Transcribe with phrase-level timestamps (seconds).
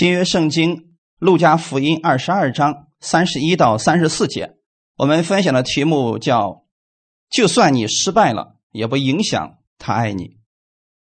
[0.00, 4.54] 新约圣经路加福音二十二章三十一到三十四节，
[4.96, 6.64] 我们分享的题目叫
[7.30, 10.38] “就算你失败了，也不影响他爱你”。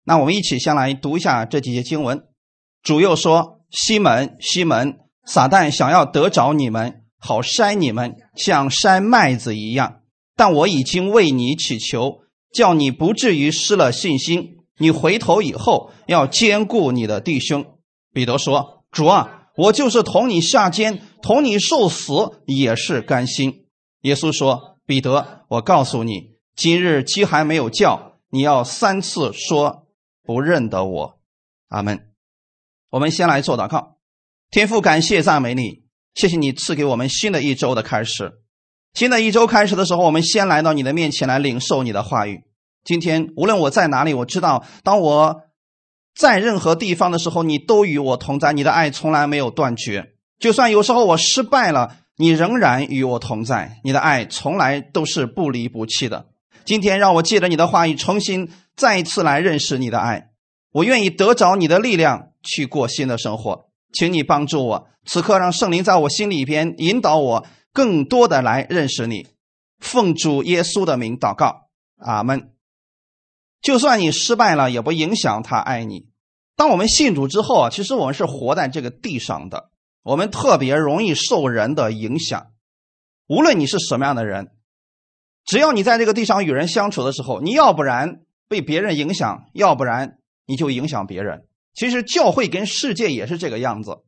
[0.07, 2.29] 那我们一起先来读一下这几节经文。
[2.81, 10.03] 主又说：“西门，西门，撒旦想要得着你们，好筛你们，像筛麦子一样。
[10.37, 12.21] 但我已经为你祈求，
[12.53, 14.59] 叫你不至于失了信心。
[14.79, 17.67] 你回头以后，要兼顾你的弟兄。”
[18.15, 23.67] 彼得说：“主啊，我就是同你下监，同你受死，也是甘心。”
[24.01, 29.87] 耶稣说：“彼得，我告诉你，今日鸡还没有叫，你要三次说
[30.23, 31.19] 不认得我。”
[31.69, 32.09] 阿门。
[32.89, 33.99] 我们先来做祷告，
[34.51, 35.83] 天父，感谢赞美你，
[36.15, 38.41] 谢谢你赐给我们新的一周的开始。
[38.95, 42.45] 新的一周开始的时候，我们先来到你的面前来领受你的话语。
[42.83, 45.43] 今天无论我在哪里，我知道当我。
[46.17, 50.15] 在任何地方的时候，你都与我同在，你的爱从来没有断绝。
[50.39, 56.29] 就算有时候我失败了，你仍然与我同在，你的爱从来都是不离不弃的。
[56.65, 60.31] 今天让我借着你的话语，重新再一次来认识你的爱。
[60.73, 64.89] 我愿意得着你的力量去过新的生活，请你帮助我。
[65.05, 69.27] 此刻让圣灵在我心里边引导我，更多的来认识你。
[69.79, 71.69] 奉主耶稣的名祷告，
[71.99, 72.51] 阿门。
[73.63, 76.07] 就算你失败了，也不影响他爱你。
[76.57, 79.71] 当我们信主之后啊，其实我们是活在这个地上的，
[80.03, 82.47] 我们特别容易受人的影响。
[83.29, 84.53] 无论你是什么样的人，
[85.45, 91.45] 只要你在这个地上与人相处的时候，你要不然被别人影响，要不然你就影响别人。
[91.75, 93.99] 其实教会跟世界也是这个样子。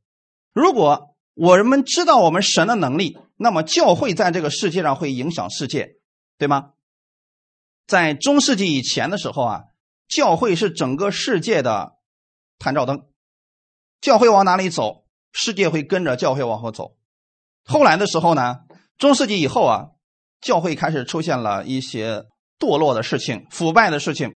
[0.54, 5.96] 如果我们知道我们神的能力，那么教会在这个世界上会影响世界，
[6.38, 6.70] 对吗？
[7.86, 9.64] 在中世纪以前的时候啊，
[10.08, 11.97] 教会是整个世界的
[12.58, 13.06] 探照灯，
[14.00, 16.96] 教会往哪里走，世界会跟着教会往后走。
[17.64, 18.60] 后来的时候呢，
[18.96, 19.90] 中世纪以后啊，
[20.40, 22.24] 教会开始出现了一些
[22.58, 24.34] 堕落的事情、腐败的事情。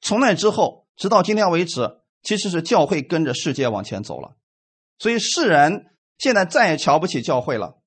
[0.00, 4.36] 从那之后，直到今天为止，其实是教会跟着世界往前走了。
[4.98, 5.86] 所以世人
[6.18, 7.78] 现在再也瞧不起教会了，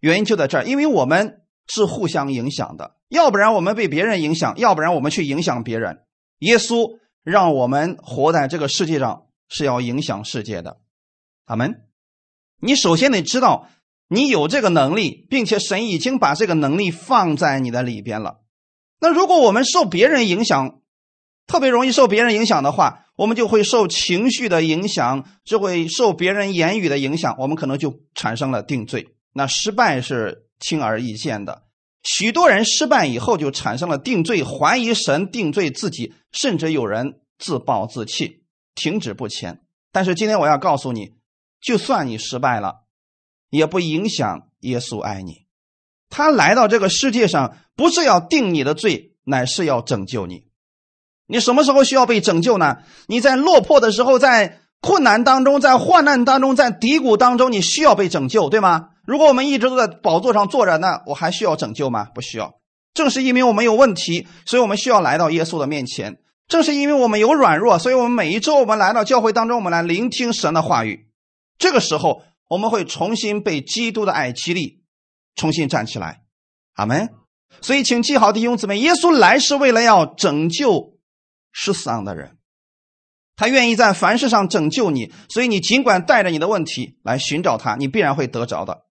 [0.00, 2.96] 原因就在这儿，因为我们是互相影响的。
[3.08, 6.04] 要不然我们被别人影响，要不然我们去影响别人。
[6.38, 10.80] 耶稣让我们活在这个世界上是要影响世界的。
[11.44, 11.82] 阿门。
[12.60, 13.68] 你首先得知道
[14.08, 18.40] 你有这个能力，并且神已经把这个能力放在你的里边了。
[19.00, 20.80] 那如果我们受别人影响，
[21.46, 29.16] 特别容易受别人影响的话，我们就会受情绪的影响，就会受别人言语的影响，我们可能就产生了定罪。
[29.32, 31.64] 那失败是轻而易见的。
[32.02, 38.42] 许多人失败以后就产生了定罪、怀疑神、定罪自己，甚至有人自暴自弃、
[38.74, 39.60] 停止不前。
[39.92, 41.14] 但是今天我要告诉你，
[41.60, 42.84] 就算你失败了，
[43.50, 45.46] 也不影响耶稣爱你。
[46.10, 50.46] 他来到这个世界上，不是要定你的罪，乃是要拯救你。
[51.26, 52.78] 你什么时候需要被拯救呢？
[53.06, 58.90] 你在落魄的时候，在困难当中，在患难当中，在低谷当中，你需要被拯救，对吗？
[59.12, 62.08] 如果我们一直都在宝座上坐着，那我还需要拯救吗？
[62.14, 62.54] 不需要。
[62.94, 66.16] 正是因为我们有问题，所以我们需要来到耶稣的面前。
[66.48, 71.10] 正是因为我们有软弱，所以我们每一周我们来到教会当中，我们来聆听神的话语。
[71.58, 74.80] 这个时候，我们会重新被基督的爱激励，
[75.34, 76.22] 重新站起来。
[76.72, 77.10] 阿门。
[77.60, 80.94] 所以，请记好弟兄姊妹，耶稣来是为了要拯救
[81.52, 82.38] 失丧的人。
[83.36, 88.84] 他愿意在凡事上拯救你，所以你尽管带着你的问题来寻找他，你必然会得着的。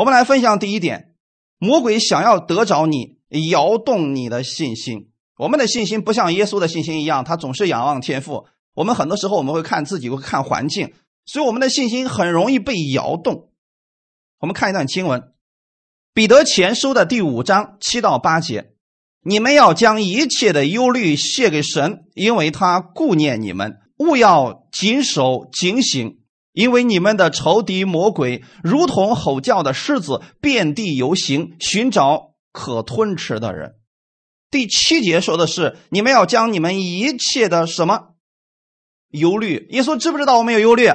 [0.00, 1.12] 我们来分享第一点：
[1.58, 3.18] 魔鬼想要得着你，
[3.50, 5.10] 摇动你的信心。
[5.36, 8.46] 我们的信心不像耶稣的信心一样，他总是仰望天赋。
[8.72, 10.94] 我们很多时候我们会看自己，会看环境，
[11.26, 13.50] 所以我们的信心很容易被摇动。
[14.38, 15.20] 我们看一段经文，
[16.14, 18.70] 《彼得前书》的第五章七到八节：
[19.22, 26.19] 你们要将一切的忧虑卸给神，因为他顾念你们，勿要谨守警醒。
[26.52, 33.74] 因为你们的仇敌魔鬼如同吼叫的狮子，遍地游行，寻找可吞吃的人。
[34.50, 38.14] 第七节说的是，你们要将你们一切的什么
[39.10, 39.68] 忧虑？
[39.70, 40.90] 耶稣知不知道我们有忧虑？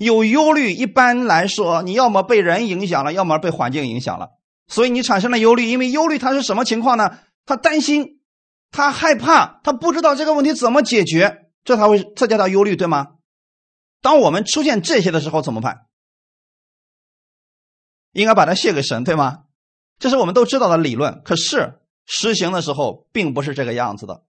[0.00, 4.30] 有忧虑，一般来说，你要么被人影响了，要么被环境影响了，
[4.66, 5.66] 所以你产生了忧虑。
[5.68, 7.18] 因为忧虑它是什么情况呢？
[7.44, 8.20] 他担心，
[8.70, 13.08] 他害怕，他不知道这个问题怎么解决，这才会这叫他忧虑，对吗？
[14.02, 15.86] 当我们出现这些的时候怎么办？
[18.12, 19.44] 应该把它卸给神，对吗？
[19.98, 21.22] 这是我们都知道的理论。
[21.24, 24.24] 可是实行的时候并不是这个样子的。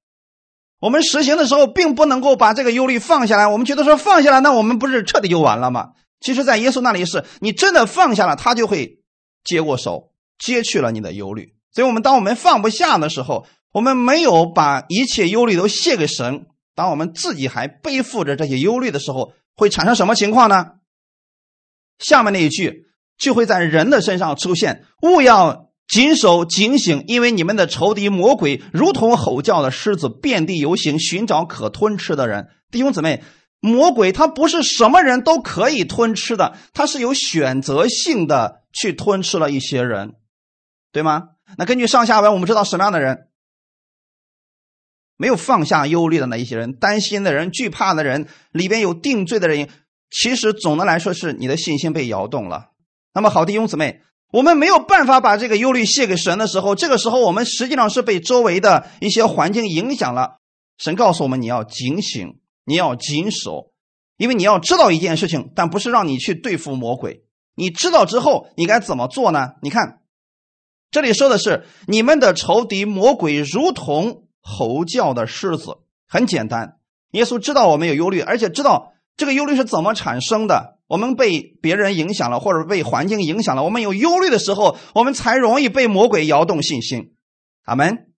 [0.79, 3.47] 我们实行的时候，并不能够把这个忧虑放下来。
[3.47, 5.93] 我们觉得说放下来，那我们不是彻底就完了吗？
[6.19, 9.01] 其实，在耶稣那里是，你真的放下了，他就会
[9.43, 11.55] 接过手，接去了你的忧虑。
[11.71, 20.73] 所以，我们当我们放不下的时候，我们没有把一切忧虑都卸给神，当我们自己还背负着这些忧虑的时候，会产生什么情况呢？
[21.99, 25.71] 下面那一句就会在人的身上出现：勿要。
[25.85, 32.47] 谨守警醒，因为你们的仇敌魔鬼如同吼叫的狮子，遍地游行，寻找可吞吃的人。
[32.71, 33.21] 弟兄姊妹，
[33.59, 40.13] 魔鬼他不是什么人都可以吞吃的，他是有选择性的去吞吃了一些人，
[40.93, 41.23] 对吗？
[41.57, 43.27] 那根据上下文，我们知道什么样的人
[45.17, 49.69] 没有放下忧虑的那一些人，担心的人，惧怕的人，里边有定罪的人，
[50.09, 52.71] 其实总的来说是你的信心被摇动了。
[53.13, 54.01] 那么好，弟兄姊妹。
[54.31, 60.39] 我们没有办法把这个忧虑卸给神的时候，这个时候我们实际上是被周围的一些环境影响了。
[60.79, 63.73] 神告诉我们：你要警醒，你要谨守，
[64.17, 67.25] 因为你要知道一件事情，但不是让你去对付魔鬼。
[67.55, 69.51] 你知道之后，你该怎么做呢？
[69.61, 69.99] 你看，
[70.89, 75.77] 这里说的是你们的仇敌魔鬼如同吼叫的狮子。
[76.07, 76.77] 很简单，
[77.13, 80.77] 耶稣知道我们有忧虑，而且知道这个忧虑是怎么产生的。
[80.85, 87.15] 我们被别人影响了，或者被环境影响了，我们有忧虑的时候，我们才容易被魔鬼摇动信心。
[87.63, 88.13] 阿门。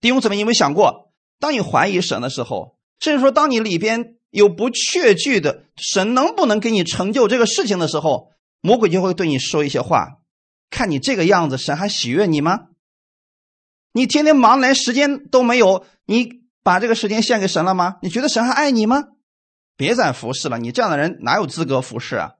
[0.00, 10.18] 弟兄姊妹，有没有想过，当你怀疑神的时候，甚至说当你里边有不确据的神能不能给你成就这个事情的时候，魔鬼就会对你说一些话。
[10.70, 12.68] 看你这个样子，神还喜悦你吗？
[13.92, 16.28] 你天天忙连时间都没有，你
[16.62, 17.96] 把这个时间献给神了吗？
[18.02, 19.04] 你觉得神还爱你吗？
[19.76, 22.32] 别再服侍了，你这样的人哪有资格服侍啊？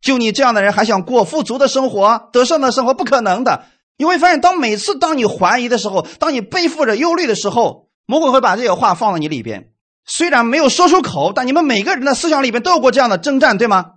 [0.00, 3.64] 就你这样的人还想过富足的生活、得胜的生活，不可能的。
[3.96, 9.72] 你会发现，当每次当你怀疑的时候，当你背负着忧虑的时候，魔鬼会把这些话放在你里边。
[10.04, 13.94] 虽然没有说出口，但你们每个人的思想里边都有过这样的征战，对吗？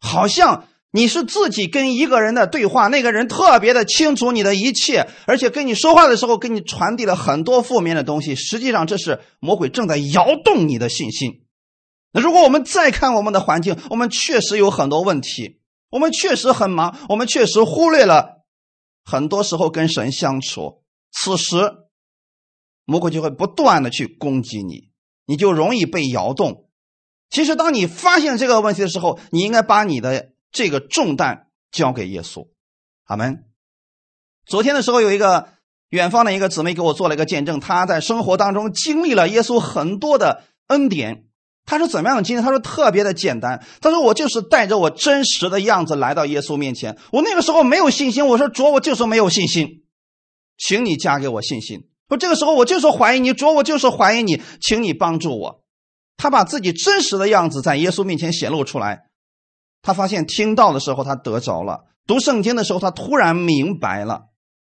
[0.00, 0.64] 好像。
[0.92, 8.34] 你是自己跟一个人的对话，那个人特别的清楚你的一切，而且跟你说话的时候给你传递了很多负面的东西。
[8.34, 11.44] 实际上，这是魔鬼正在摇动你的信心。
[12.12, 15.60] 那如果我们再看我们的环境，我们确实有很多问题，
[15.90, 18.42] 我们确实很忙，我们确实忽略了
[19.04, 20.82] 很多时候跟神相处。
[21.12, 21.56] 此时，
[22.84, 24.90] 魔鬼就会不断的去攻击你，
[25.26, 26.68] 你就容易被摇动。
[27.30, 30.30] 其实，当你发现这个问题的时候，你应该把你的。
[30.52, 32.48] 这个重担交给耶稣，
[33.04, 33.44] 阿门。
[34.46, 35.48] 昨天的时候，有一个
[35.90, 41.24] 远方的一个姊妹给我做了一个见证，她在生活当中经历了耶稣很多的恩典。
[41.66, 42.42] 她是怎么样的经历？
[42.42, 43.64] 她说特别的简单。
[43.80, 46.98] 她说我就是带着我真实的样子来到耶稣面前。
[47.12, 49.84] 我那个时候没有信心，我说主，我就是没有信心，
[50.56, 51.88] 请你加给我信心。
[52.08, 55.62] 说这个时候我就是怀疑你，主，我就是怀疑你，请你帮助我。
[56.16, 59.09] 他把自己真实的样子在耶稣面前显露出来。
[59.82, 64.26] 他发现听到的时候他得着了，读圣经的时候他突然明白了。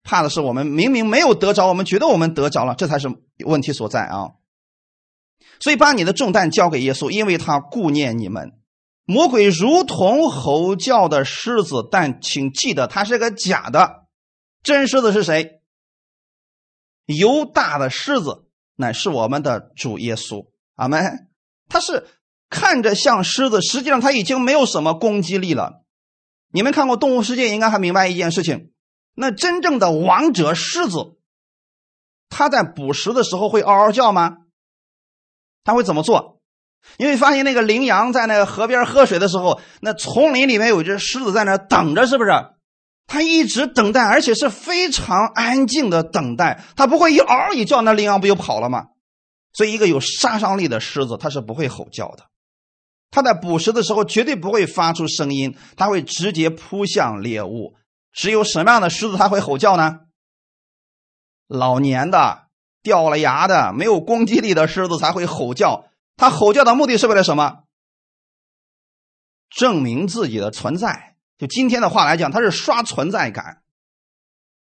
[0.04, 3.08] 怕的是我们明明没有得着，我们觉得我们得着了，这才是
[3.44, 4.30] 问题所在啊。
[5.60, 8.52] 所以把你的重担交给耶稣，因为他顾念你们。
[9.04, 14.06] 魔鬼如同吼叫的狮子，但请记得他是个假的，
[14.62, 15.60] 真狮子是谁？
[17.06, 20.46] 犹大的狮子乃是我们的主耶稣。
[20.74, 21.28] 阿门。
[21.68, 22.06] 他是。
[22.52, 25.82] 看着像狮子，实际上它已经没有什么攻击力了。
[26.52, 28.70] 你们看过《动物世界》，应该还明白一件事情：
[29.14, 31.16] 那真正的王者狮子，
[32.28, 34.36] 它在捕食的时候会嗷嗷叫吗？
[35.64, 36.40] 它会怎么做？
[36.98, 42.30] 因为发现那个羚羊在那个河边喝水的时候，那丛林里面有一只狮子在那等着，是不是？
[43.06, 48.88] 它一直等待，而且是非常安静的等待，它不会一嗷一叫，那羚羊不就跑了吗？
[49.54, 52.24] 所以，一个有杀伤力的狮子，它是不会吼叫的。
[53.12, 57.76] 它在捕食的时候绝对不会发出声音，它会直接扑向猎物。
[58.10, 60.00] 只有什么样的狮子他会吼叫呢？
[61.46, 62.46] 老年的、
[62.82, 65.84] 掉了牙的、没有攻击力的狮子才会吼叫。
[66.16, 67.64] 它吼叫的目的是为了什么？
[69.50, 71.16] 证明自己的存在。
[71.36, 73.62] 就今天的话来讲，它是刷存在感，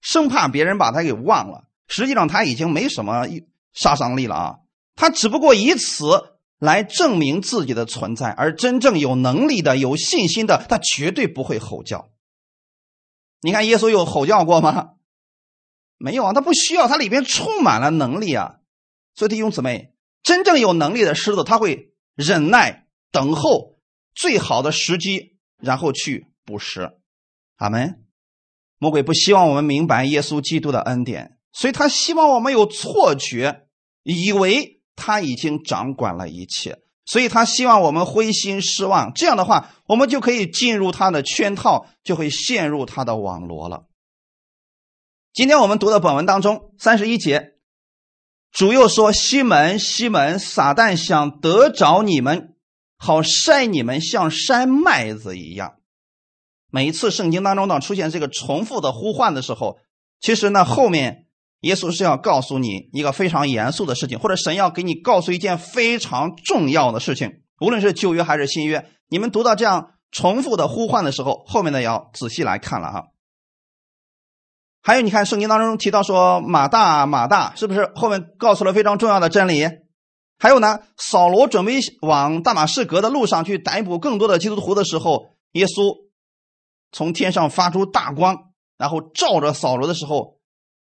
[0.03, 1.65] 生怕别人把它给忘了。
[1.89, 3.27] 实际上它已经没什么
[3.73, 4.57] 杀伤力了啊，
[4.95, 6.36] 他只不过以此。
[6.59, 12.11] 来证明自己的存在，而真正有能力的、有信心的，他绝对不会吼叫。
[13.43, 14.95] 你看耶稣有吼叫过吗？
[15.99, 18.57] 没有啊，他不需要，他里边充满了能力啊。
[19.15, 23.77] 所以弟兄姊妹，真正有能力的狮子，他会忍耐等候
[24.15, 26.99] 最好的时机，然后去捕食。
[27.57, 28.03] 阿门。
[28.79, 33.67] 魔鬼不希望我们明白耶稣基督的恩典，所以他希望我们有错觉。
[34.03, 39.13] 以为他已经掌管了一切，所以他希望我们灰心失望。
[39.15, 43.85] 这样的话，我们就可以进入他的圈套，就会陷入他的网罗了。
[45.33, 47.53] 今天我们读的本文当中，三十一节，
[48.51, 52.57] 主又说：“西门，西门，撒旦想得着你们，
[52.97, 55.77] 好筛你们，像筛麦子一样。”
[56.73, 59.79] 每一次圣经当中呢出现这个重复的呼唤的时候，
[60.21, 61.26] 其实呢后面
[61.61, 67.43] 耶稣是要告诉你一个非常严肃的事情，或者神要给你告诉一件非常重要的事情。
[67.61, 73.05] 无论是旧约还是新约，你们读到这样重复的呼唤的时候，后面的要仔细来看了哈。
[74.83, 79.67] 还有，你看圣经当中提到说马大马大，是不是后面告诉了非常重要的真理？
[80.39, 85.97] 还有呢，扫罗准备往大马士革的路上去逮捕更多的基督徒的时候，耶稣
[86.93, 90.36] 从天上发出大光，然后照着扫罗的时候，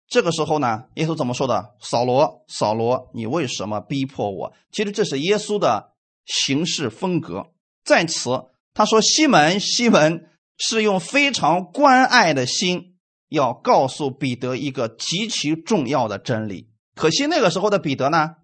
[0.10, 1.75] 这个时候呢，耶稣怎么说的？
[1.80, 4.54] 扫罗，扫罗，你为什么逼迫我？
[4.72, 5.94] 其实这是耶稣的
[6.25, 7.51] 行事风格。
[7.86, 8.30] 在此，
[8.74, 12.88] 他说西门，西门是用非常关爱的心。
[13.30, 18.38] 要告诉彼得一个极其重要的真理，可惜那个时候的彼得呢，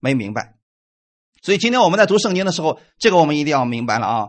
[0.00, 0.54] 没明白。
[1.42, 4.28] 所以今天我们在读圣经的时候，这个我们一定要明白了啊。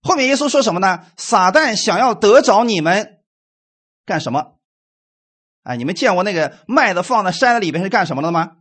[0.00, 1.00] 后面耶稣说什么呢？
[1.18, 3.18] 撒旦想要得着你们
[4.06, 4.53] 干什么？
[5.64, 8.52] 哎，你们见过那个麦子放在筛子里边是干什么的吗？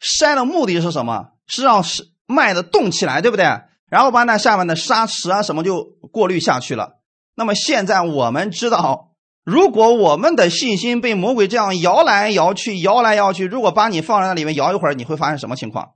[0.00, 1.30] 筛的目的是什么？
[1.46, 1.82] 是让
[2.26, 3.44] 麦子动起来，对不对？
[3.88, 5.82] 然后把那下面的沙石啊什么就
[6.12, 7.00] 过滤下去了。
[7.34, 9.06] 那么现在我们知道。
[9.44, 15.92] 如果我们的信心被魔鬼这样摇来摇去、摇来摇去，如果把你放在那里面摇一会儿，你会发生什么情况？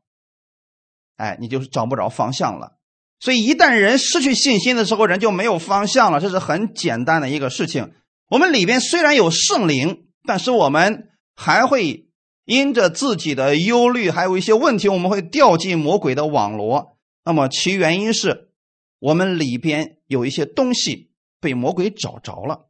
[1.18, 2.78] 哎，你就是找不着方向了。
[3.20, 6.18] 所以，一旦人失去信心的时候，人就没有方向了。
[6.18, 7.92] 这是很简单的一个事情。
[8.30, 12.08] 我们里边虽然有圣灵，但是我们还会
[12.44, 16.96] 因着自己的忧虑，还有一些问题，我们会掉进魔鬼的网罗。
[17.24, 18.50] 那么，其原因是
[18.98, 21.10] 我们里边有一些东西
[21.40, 22.68] 被魔鬼找着了。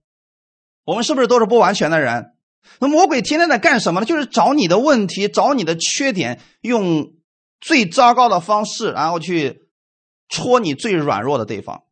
[0.84, 2.34] 我们是不是都是不完全的人？
[2.78, 4.06] 那魔鬼天天在干什么呢？
[4.06, 7.12] 就是找你的问题，找你的缺点，用
[7.60, 9.68] 最糟糕的方式，然后去
[10.28, 11.84] 戳你最软弱的地方。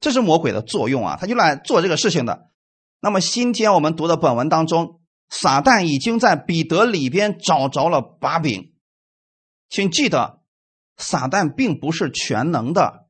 [0.00, 2.50] 这是魔鬼的作用啊，他就来做这个事情的。
[3.00, 4.97] 那么今天我们读的本文当中，
[5.28, 8.72] 撒旦已经在彼得里边找着了把柄，
[9.68, 10.40] 请记得，
[10.96, 13.06] 撒旦并不是全能的，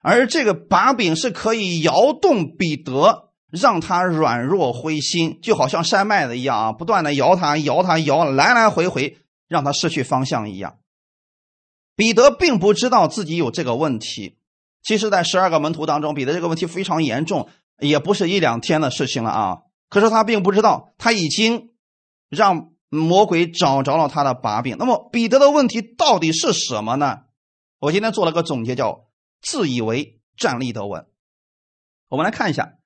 [0.00, 3.30] 而这个把柄是可以摇动彼得。
[3.52, 10.78] 让他软弱灰心，就好像山麦子一样啊，不断的摇他，摇他，摇来来回回，让他失去方向一样。
[11.94, 14.38] 彼得并不知道自己有这个问题，
[14.82, 19.58] 其实，在十二个门徒当中，彼得这个问题非常严重，也不是一两天的事情了啊。
[19.92, 21.68] 可是他并不知道，他已经
[22.30, 24.76] 让魔鬼找着了他的把柄。
[24.78, 27.24] 那么，彼得的问题到底是什么呢？
[27.78, 29.08] 我今天做了个总结，叫
[29.42, 31.04] 自以为站立得稳。
[32.08, 32.78] 我们来看一下。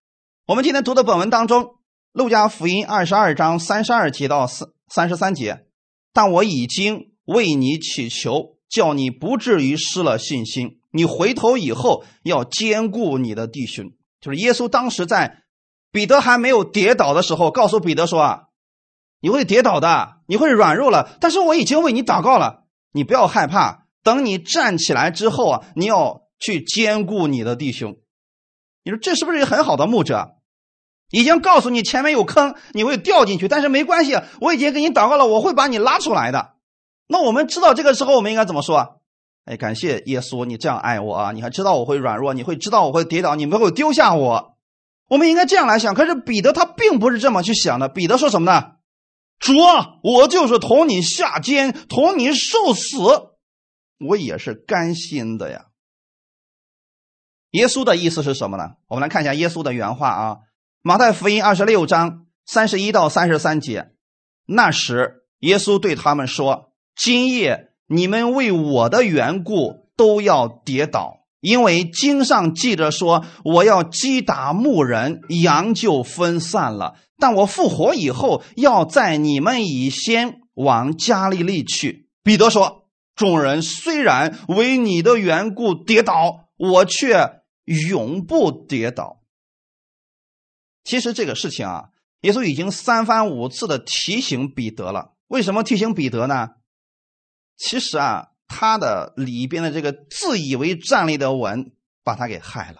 [0.49, 1.63] 我们今天读的本文当中，
[2.11, 5.67] 《路加福音》二十二章三十二节到三三十三节，
[6.13, 10.81] 但我已经为你祈求，叫你不至于失了信心。
[10.91, 13.93] 你回头以后要兼顾你的弟兄。
[14.21, 15.45] 就是耶稣当时在
[15.97, 18.43] 彼得还没有跌倒的时候，告诉彼得说：“啊，
[19.23, 21.17] 你会跌倒的，你会软弱了。
[21.23, 23.87] 但是我已经为你祷告了，你不要害怕。
[24.03, 27.97] 等你站起来之后啊，你要去兼顾你的弟兄。
[28.85, 30.33] 你说这是不是一个很好的牧者？”
[31.11, 36.57] 已经告诉你前面有坑，你会掉进去，但是没关系，我已经给你祷告了，我会把你拉出来的。
[37.09, 39.01] 那我们知道这个时候我们应该怎么说？
[39.47, 41.33] 哎，感谢耶稣，你这样爱我啊！
[41.33, 44.56] 你还知道我会软弱，你会知道我会跌倒，你没有丢下我。
[45.09, 45.95] 我们应该这样来想。
[45.95, 47.89] 可是彼得他并不是这么去想的。
[47.89, 48.73] 彼得说什么呢？
[49.39, 52.99] 主啊，我就是同你下监，同你受死，
[53.99, 55.67] 我也是甘心的呀。
[57.51, 58.77] 耶稣的意思是什么呢？
[58.89, 60.39] 我们来看一下耶稣的原话啊。
[60.83, 63.93] 马太福音二十六章三十一到三十三节，
[64.47, 76.97] 那时耶稣对他们说：“今夜你们为我的缘故都要跌倒，因为经上记着说，我要击打牧人，羊就分散了。
[77.19, 89.21] 但我复活以后，要在你们以先往加利利去。”彼得说：“众人虽然为你的缘故跌倒，我却永不跌倒。”
[90.83, 91.91] 其实这个事情啊，
[92.23, 95.13] 耶稣已经三番五次的提醒彼得了。
[95.29, 96.49] 为什么提醒彼得呢？
[97.57, 101.73] 其实啊，他的里边的这个自以为站立的稳，
[102.05, 102.79] 把他给害了。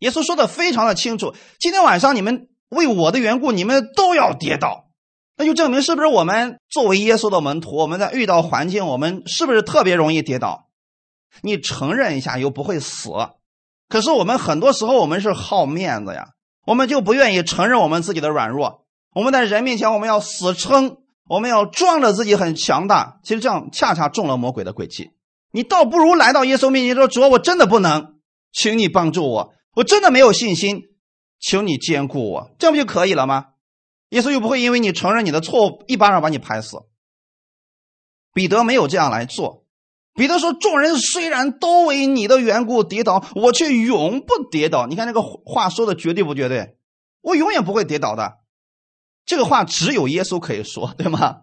[0.00, 4.90] 耶稣说的非常的清楚：今天晚上你们为我的缘故，你们都要跌倒。
[5.36, 10.68] 那就证明是不是我们作为耶稣的门徒，我们在遇到环境，我们是不是特别容易跌倒？
[11.40, 13.10] 你承认一下又不会死，
[13.88, 16.28] 可是我们很多时候我们是好面子呀，
[16.66, 18.86] 我们就不愿意承认我们自己的软弱。
[19.12, 20.98] 我们在人面前我们要死撑，
[21.28, 23.20] 我们要装着自己很强大。
[23.22, 25.10] 其实这样恰恰中了魔鬼的诡计。
[25.50, 28.16] 你倒不如来到耶稣面前说：“主，我真的不能，
[28.52, 30.82] 请你帮助我，我真的没有信心，
[31.38, 33.46] 请你兼顾我，这样不就可以了吗？”
[34.10, 36.78] 耶稣又不会因为你承认你的错误，一巴掌把你拍死。
[38.32, 39.64] 彼得没有这样来做。
[40.14, 46.76] 彼得说：“众人虽然都为你的缘故跌倒，我却永不跌倒。”你看这个话说的绝对不绝对？
[47.20, 48.34] 我永远不会跌倒的。
[49.24, 51.42] 这个话只有耶稣可以说，对吗？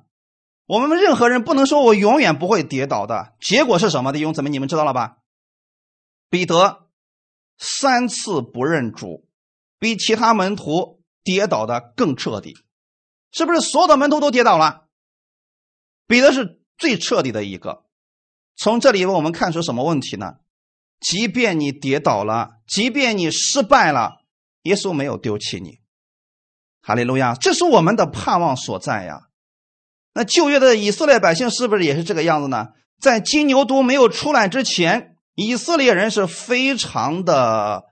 [0.68, 3.34] 我们任何人不能说我永远不会跌倒的。
[3.42, 4.20] 结果是什么的？
[4.20, 5.18] 弟兄姊妹，你们知道了吧？
[6.30, 6.88] 彼得
[7.58, 9.28] 三次不认主，
[9.80, 12.56] 比其他门徒跌倒的更彻底，
[13.34, 13.60] 是不是？
[13.60, 14.86] 所有的门徒都跌倒了，
[16.08, 17.84] 彼得是最彻底的一个。
[18.56, 20.36] 从这里我们看出什么问题呢？
[21.02, 24.22] 即便你跌倒了，即便你失败了，
[24.62, 25.81] 耶稣没有丢弃你。
[26.82, 27.36] 哈利路亚！
[27.36, 29.22] 这是我们的盼望所在呀。
[30.14, 32.70] 那旧约的以色列百姓是不是也是这个样子呢？
[33.00, 37.86] 在金牛犊没有出来之前，以色列人是非常的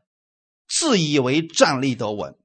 [0.67, 2.35] 自以为站立得稳。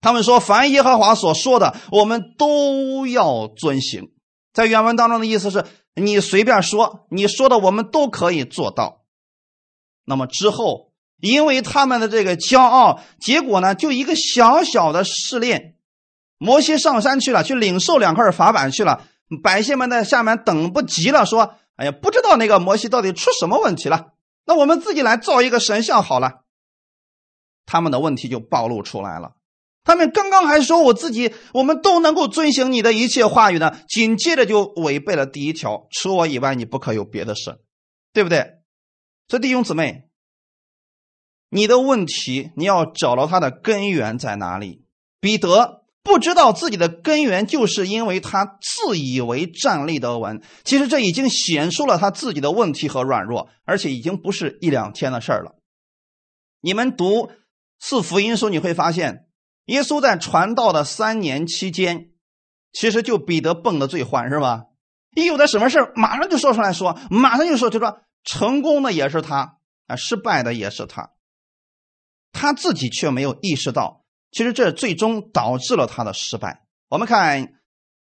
[0.00, 4.12] 他们说：“凡耶和华所说的，我们都要遵行。”
[4.54, 9.04] 在原文当中的意思是你随便说，你说的我们都可以做到。
[10.04, 10.85] 那么之后，
[11.20, 15.74] 因为他们的这个骄傲，结果呢，就一个小小的试炼。
[16.38, 19.04] 摩西上山去了，去领受两块法板去了。
[19.42, 24.12] 百姓们在下面等不及了，说：“哎呀，不知道那个摩西到底出什么问题了？
[24.44, 26.42] 那我们自己来造一个神像好了。”
[27.64, 29.32] 他们的问题就暴露出来了。
[29.82, 37.58] 他们刚刚还说我自己，我们都能够遵行你的一切话语呢，紧接着就违背了第一条：除我以外，你不可有别的神，
[38.12, 38.58] 对不对？
[39.28, 40.08] 所以弟兄姊妹，
[41.50, 44.84] 你的问题你要找到它的根源在哪里？
[45.20, 45.82] 彼得。
[46.02, 50.40] 不知道自己的根源，就是因为他自以为站立得稳。
[50.62, 55.56] 其实这已经显出了他自己的问题和软弱，而且已经不是一两天的事儿了。
[56.60, 57.32] 你们读
[57.80, 59.26] 四福音书，你会发现，
[59.64, 62.10] 耶稣在传道的三年期间，
[62.72, 64.66] 其实就彼得蹦的最欢，是吧？
[65.16, 71.10] 一有的什么事马上就说出来说，马上就说，就说成功的也是他啊，失败的也是他，
[72.36, 74.04] 他自己却没有意识到。
[74.30, 76.66] 其实这最终导致了他的失败。
[76.88, 77.54] 我们看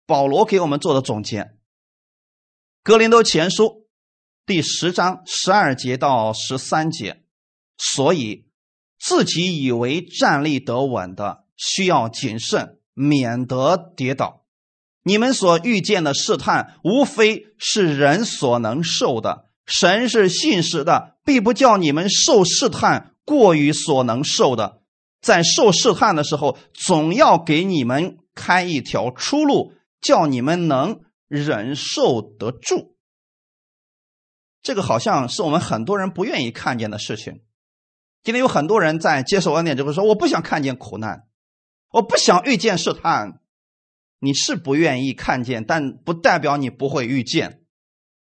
[0.06, 1.42] 保罗给我们做的总结，
[2.84, 3.64] 《格林多前书》
[4.46, 7.24] 第十章十二节到十三节。
[7.78, 8.48] 所以，
[9.00, 14.46] 自己以为站立得稳的，需要谨慎，免得跌倒。
[15.04, 19.50] 你们所遇见的试探，无非是人所能受的。
[19.66, 24.82] 神是信实的，必不叫你们受试探过于所能受的。
[25.22, 32.98] 在受试探的时候，总要给你们开一条出路，叫你们能忍受得住。
[34.62, 37.42] 这个好像是我们很多人不愿意看见的事情。
[38.24, 41.24] 今天有很多人在接受恩典之后说：“我不想看见苦难，
[41.92, 43.40] 我不想遇见试探。”
[44.20, 47.66] 你是不愿意看见，但不代表你不会遇见。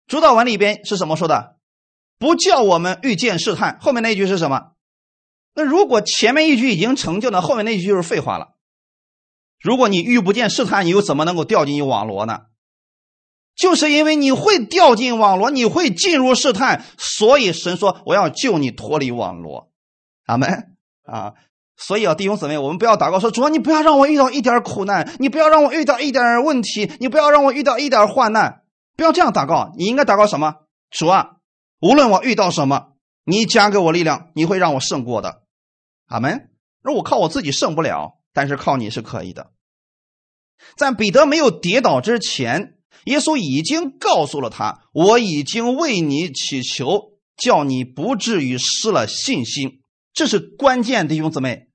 [0.08, 1.58] 主导文里边是什么说的？
[2.18, 3.78] 不叫我们遇见试探。
[3.82, 4.72] 后面那句是什么？
[5.56, 8.56] 那如果前面一句已经成就了，后面那句就是废话了。
[9.62, 12.44] 如果你遇不见试探，你又怎么能够掉进网罗呢？
[13.56, 19.70] 就是因为你会掉进网罗，你会进入试探，所以神说我要救你脱离网罗。
[20.26, 21.34] 阿门啊！
[21.76, 28.62] 所以啊，弟兄姊妹，我们不要祷告说主啊，你不要让我遇到一点苦难，你不要让我遇到一点问题，你不要让我遇到一点患难，
[28.96, 29.72] 不要这样祷告。
[29.78, 30.56] 你应该祷告什么？
[30.90, 31.38] 主啊，
[31.82, 32.94] 无论我遇到什么。
[33.30, 35.44] 你加给我力量，你会让我胜过的，
[36.08, 36.50] 阿门。
[36.82, 39.52] 如果靠我自己胜不了，但是靠你是可以的。
[40.76, 51.70] 在彼得没有跌倒之前，耶稣已经告诉了他：“我已经为你祈求，叫你不至于失了信心。”这是关键，弟兄姊妹，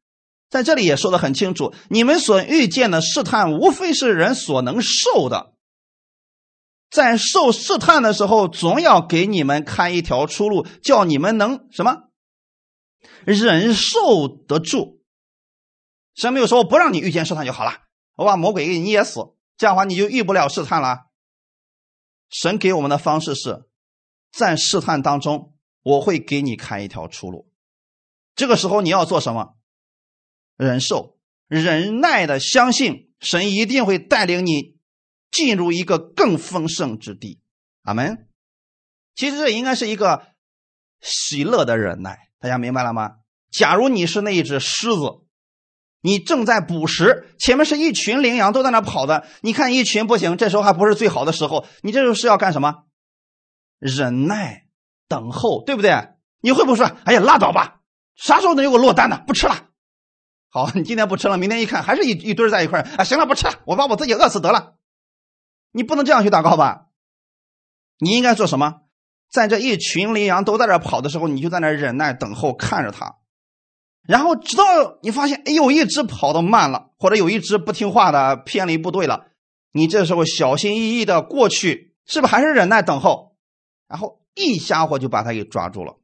[0.51, 5.54] 在这里也说的很清楚：你们所遇见的试探，无非是人所能受的。
[6.95, 12.05] 在受试探的时候，总要给你们开一条出路，叫你们能什么
[13.25, 15.03] 忍受得住。
[16.15, 17.73] 神没有说我不让你遇见试探就好了，
[18.15, 21.07] 我把魔鬼给你捏死，这样的话你就遇不了试探了。
[22.31, 23.65] 神给我们的方式是
[24.31, 25.53] 在试探当中，
[25.83, 27.51] 我会给你开一条出路。
[28.37, 29.57] 这个时候你要做什么？
[30.57, 34.74] 忍受、忍耐的相信神一定会带领你
[35.35, 37.41] 进入一个更丰盛之地。
[37.83, 38.29] 阿门。
[39.17, 40.23] 其实这应该是一个
[41.01, 43.17] 喜乐的忍耐，大家明白了吗？
[43.51, 45.25] 假如你是那一只狮子，
[46.01, 52.85] 你正在捕食，前面是一群羚羊都在那跑的，你看一群不行，这时候还不是最好的时候，你这时候是要干什么？
[53.79, 54.67] 忍耐，
[55.09, 56.15] 等候，对不对？
[56.41, 57.81] 你会不会说：“哎呀，拉倒吧，
[58.17, 59.23] 啥时候能有个落单的？
[59.27, 59.69] 不吃了。”
[60.51, 64.75] 好，你今天不吃了，明天一看还是一一堆在一块啊，行了，不吃了，我把我自己饿死得了。
[65.75, 66.87] 你不能这样去祷告吧？
[67.99, 68.83] 你应该做什么？
[69.29, 73.17] 在这一群羚羊都在这跑的时候，你就在那忍耐等候，看着它，
[74.07, 74.65] 然后直到
[75.03, 79.27] 你发现，哎，有一只跑得慢了，或者有一只不听话的偏离部队了，
[79.73, 83.37] 你这时候小心翼翼的过去，是不是还是忍耐等候？
[83.89, 85.97] 然后一家伙就把他给抓住了。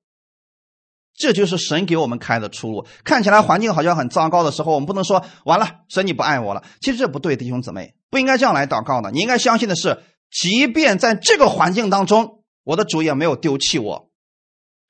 [1.15, 2.87] 这就是神给我们开的出路。
[3.05, 6.63] 看起来环境好像很糟糕的时候，我们不能说完了，神你不爱我了。
[6.81, 9.11] 其实这不对，弟兄姊妹，不应该这样来祷告的。
[9.11, 12.39] 你应该相信的是，即便在这个环境当中。
[12.63, 14.11] 我的主也没有丢弃我，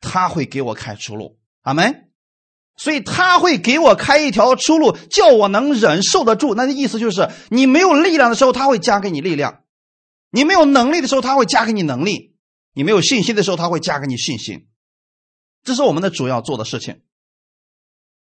[0.00, 2.08] 他会给我开出路，阿门。
[2.76, 6.54] 所以他会给我开一条出路，叫我能忍受得住。
[6.56, 9.62] 那意思就是，你没有力量的时候，他会加给你力量；
[10.30, 12.34] 你没有能力的时候，他会加给你能力；
[12.74, 14.66] 你没有信心的时候，他会加给你信心。
[15.62, 17.02] 这是我们的主要做的事情。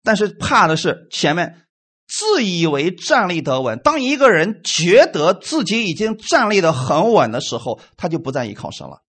[0.02, 1.66] 但是怕的是前面
[2.06, 3.80] 自以为站立得稳。
[3.80, 9.02] 当一个人觉得自己已经站立的很稳的时候，他就不再依靠神了。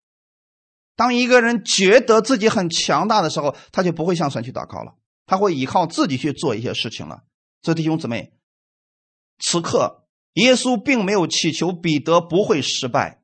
[0.96, 4.96] 当一个人觉得自己很强大的时候，他就不会向神去祷告了，
[5.28, 7.22] 他会依靠自己去做一些事情了。
[7.62, 8.34] 所以弟兄姊妹，
[9.38, 13.22] 此刻耶稣并没有祈求彼得不会失败，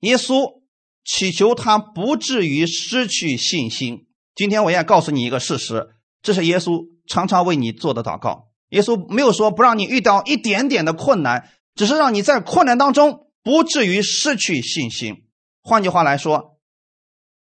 [0.00, 0.61] 耶稣
[1.04, 4.06] 祈求他不至于失去信心。
[4.34, 5.88] 今天我也告诉你一个事实，
[6.22, 8.48] 这是耶稣常常为你做的祷告。
[8.70, 15.24] 耶稣没有说不让你遇到一点点的困难，只是让你在困难当中不至于失去信心。
[15.62, 16.50] 换句话来说。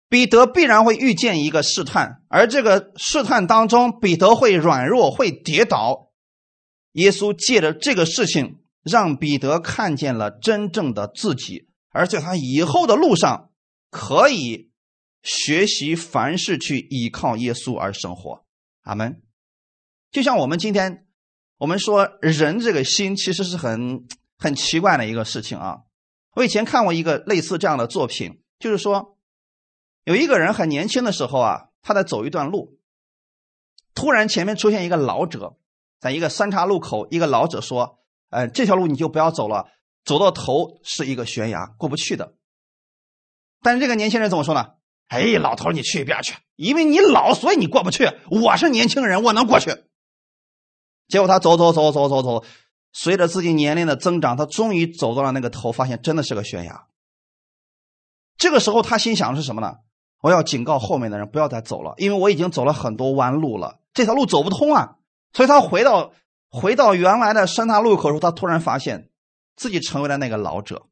[0.09, 6.11] 彼得必然会遇见一个试探，而这个试探当中，彼得会软弱，会跌倒。
[6.93, 13.51] 耶稣借着这个事情，让彼得看见了真正的自己，而在他以后的路上，
[13.91, 14.71] 可以
[15.23, 18.45] 学习凡事去依靠耶稣而生活。
[18.83, 19.23] 阿门。
[20.11, 21.07] 就像我们今天，
[21.59, 25.83] 我们说人这个心其实是很很奇怪的一个事情啊。
[26.35, 29.17] 我以前看过一个类似这样的作品，就是说。
[30.05, 32.81] 有一个人很年轻的时候啊，他在走一段路，
[33.95, 35.57] 突然前面出现一个老者，
[36.01, 38.01] 在一个三岔路口，一个老者说
[38.31, 39.69] ：“呃，这条路你就不要走了，
[40.05, 42.35] 走到头是一个悬崖，过不去的。”
[43.63, 44.75] 但是这个年轻人怎么说呢
[45.09, 48.11] ？“哎，老头，你去一边去，因为你老，所以你过不去。
[48.31, 49.71] 我是年轻人，我能过去。”
[51.09, 52.45] 结果他走走走走走走，
[52.93, 56.87] 随着自己年龄的增长，他终于走到了那个头，发现真的是个悬崖。
[58.39, 59.77] 这个时候他心想的是什么呢？
[60.23, 64.97] 我要警告后面的人不要再走了，因为我已经走了很多弯路了，这条路走不通啊！
[65.33, 66.13] 所以他回到
[66.49, 69.11] 回到原来的山岔路口时候，他突然发现
[69.57, 70.87] 自己成为了那个老者。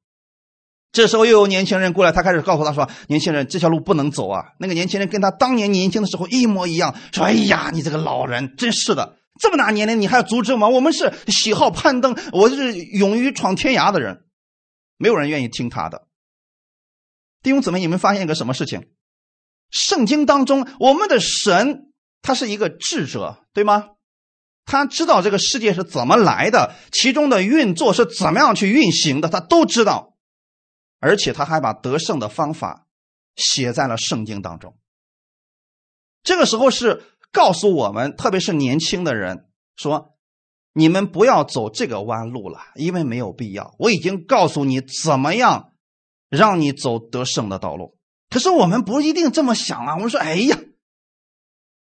[0.93, 10.69] 这时候又有年轻人过来，他开始告诉他说：“年轻人，这条路不能走啊！”那个年轻人跟他当年年轻的时候一模一样，说：“哎呀，你这个老人，真是的，这么大年龄你还要阻止吗？
[10.69, 14.25] 我们是喜好攀登，我是勇于闯天涯的人，
[14.97, 16.09] 没有人愿意听他的。”
[17.41, 18.89] 弟兄姊妹，你们发现一个什么事情？
[19.71, 23.91] 圣经当中，我们的神他是一个智者，对吗？
[24.71, 30.15] 他知道这个世界是怎么来的，其中的运作是怎么样去运行的，他都知道。
[31.01, 32.87] 而且他还把得胜的方法
[33.35, 34.77] 写在了圣经当中。
[36.23, 37.03] 这个时候是
[37.33, 40.15] 告诉我们，特别是年轻的人，说
[40.73, 43.75] 你们不要走这个弯路了，因为没有必要。
[43.81, 45.73] 我已经告诉你怎么样
[46.29, 47.99] 让你走得胜的道路。
[48.29, 49.97] 可是我们不一定这么想啊！
[49.97, 50.57] 我们说，哎呀，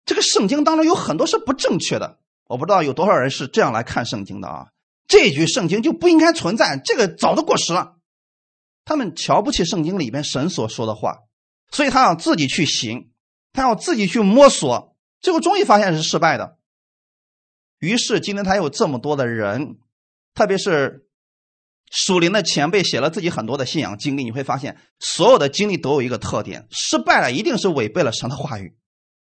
[0.06, 2.20] 这个圣经当中有很多是不正确的。
[2.50, 4.66] 我不知道有多少人是这样来看圣经的啊？
[5.06, 7.96] 这句圣经就不应该存在，这个早都过时了。
[8.84, 11.18] 他们瞧不起圣经里边神所说的话，
[11.70, 13.12] 所以他要自己去行，
[13.52, 16.56] 他要自己去摸索，最后终于发现是失败的。
[17.78, 19.78] 于是今天他有这么多的人，
[20.34, 21.06] 特别是。
[21.92, 28.76] 属灵的前辈写了自己很多的信仰经历，你会发现所有的经历都有一个特点：失败了一定是违背了神的话语，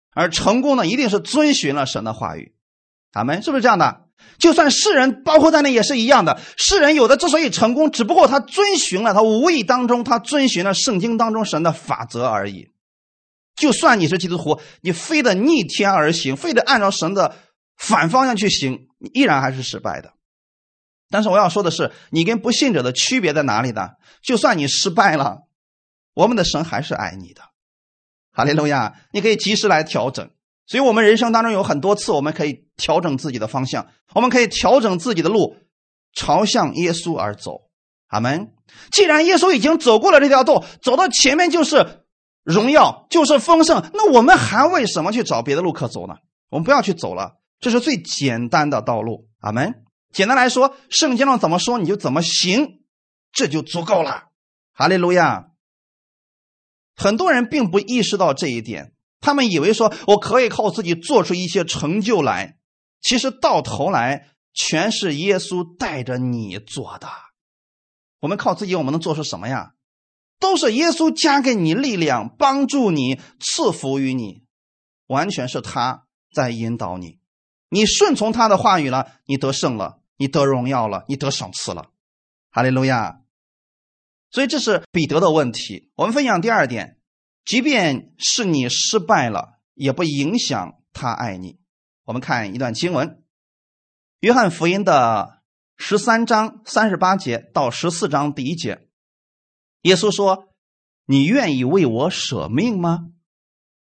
[0.10, 2.56] 而成功呢一定是遵循了神的话语。
[3.12, 4.06] 咱们是不是这样的？
[4.38, 6.40] 就算世人包括在内也是一样的。
[6.58, 12.70] 世人有的之所以成功，只不过他遵循了他无意当中他遵循了圣经当中神的法则而已。
[13.56, 17.36] 就算你是基督徒，你非得逆天而行，非得按照神的
[17.76, 20.14] 反方向去行，你依然还是失败的。
[21.10, 23.92] 但是我要说的是，你跟不信者的区别在哪里呢？
[24.22, 25.48] 就算你失败了，
[26.14, 27.42] 我们的神还是爱你的。
[28.32, 28.94] 哈利路亚！
[29.12, 30.30] 你可以及时来调整。
[30.68, 35.56] 所以，我们人生当中有很多次，我们可以调整自己的方向，我们可以调整自己的路，
[36.14, 37.70] 朝向耶稣而走。
[38.08, 38.52] 阿门。
[38.92, 42.04] 既然耶稣已经走过了这条路，走到前面就是
[42.44, 46.16] 荣耀，就是丰盛，那我们还为什么去找别的路可走呢？
[46.50, 49.30] 我们不要去走了，这是最简单的道路。
[49.40, 49.84] 阿门。
[50.12, 52.82] 简单来说，圣经上怎么说你就怎么行，
[53.32, 54.26] 这就足够了。
[54.74, 55.48] 哈利路亚。
[56.96, 58.94] 很多人并不意识到这一点。
[59.20, 62.58] 他们以为说我可以靠自己做出一些成就来，
[63.02, 67.08] 其实到头来全是耶稣带着你做的。
[68.20, 69.74] 我们靠自己，我们能做出什么呀？
[70.40, 74.44] 都是耶稣加给你力量，帮助你，赐福于你，
[75.08, 77.20] 完全是他在引导你。
[77.70, 81.90] 你顺从他的话语了，你得胜了，你得荣耀了，你得赏赐了。
[82.52, 83.22] 哈利路亚！
[84.32, 85.92] 所以这是彼得的问题。
[85.96, 86.97] 我们分享第二点。
[87.48, 91.62] 即便是你失败了，也不影响他爱你。
[92.04, 93.08] 我们看一段经文，
[94.20, 95.42] 《约翰福音》的
[95.78, 98.90] 十三章三十八节到十四章第一节，
[99.84, 100.54] 耶稣说
[101.08, 103.12] ：“你愿意为我舍命吗？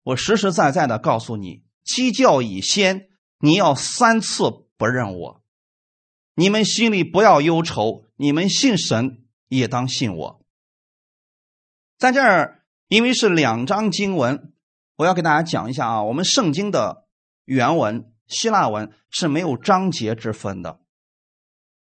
[0.04, 5.44] 我实实在在的告诉你，鸡叫以先，你要三次不认我。
[6.34, 10.46] 你们心里不要忧愁，你们信神也当信我。”
[12.00, 12.59] 在这儿。
[12.90, 14.52] 因为是两章经文，
[14.98, 16.04] 我要给大家讲一下啊。
[16.04, 17.06] 我们圣经的
[17.46, 20.80] 原文希腊文是没有章节之分的。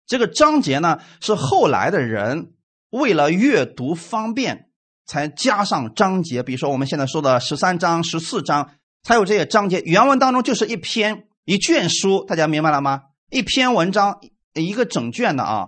[0.08, 2.54] 这个章节呢，是后来的人
[2.92, 4.70] 为了阅读方便
[5.06, 6.42] 才加上章节。
[6.42, 8.72] 比如说我们现在说的十三章、十四章，
[9.04, 9.82] 才有这些章节。
[9.82, 13.02] 原文当中就是一篇一卷书，大家明白了吗？
[13.30, 14.22] 一篇文章
[14.54, 15.68] 一个整卷的啊。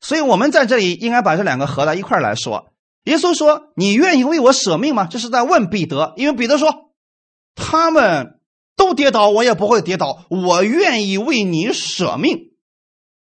[0.00, 2.68] 所以我们在这里应该把这两个合在一块来说。
[3.04, 6.92] 耶稣说：“你愿意为我舍命吗？”这是在问彼得，因为彼得说
[7.56, 8.40] ：“他们
[8.76, 10.26] 都跌倒，我也不会跌倒。
[10.28, 12.52] 我愿意为你舍命，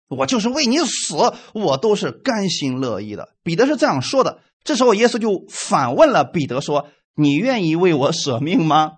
[0.07, 1.15] 我就是为你死，
[1.53, 4.39] 我都是甘心乐意的。”彼得是这样说的。
[4.63, 8.93] 这时候，耶稣就反问了彼得说：“你愿意为我舍命吗？”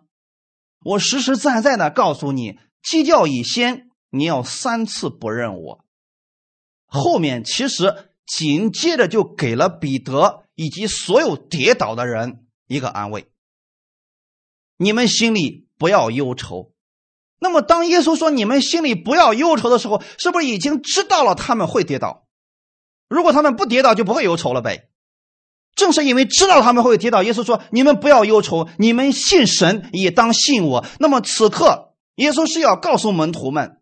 [0.86, 5.86] 我实实在在的告诉你，鸡叫以先，你要三次不认我。
[6.86, 10.46] 后面其实紧接着就给了彼得。
[10.60, 13.32] 以及所有跌倒的人一个安慰，
[14.76, 16.74] 你们心里不要忧愁。
[17.40, 22.28] 那么，当耶稣说你们心里不要忧愁的时候，是不是已经知道了他们会跌倒？
[23.08, 24.90] 如果他们不跌倒，就不会忧愁了呗。
[25.76, 30.86] 正是因为知道他们会跌倒，耶稣说你们不要忧愁，你们信神也当信我。
[31.00, 33.79] 那么此刻，耶稣是要告诉门徒们。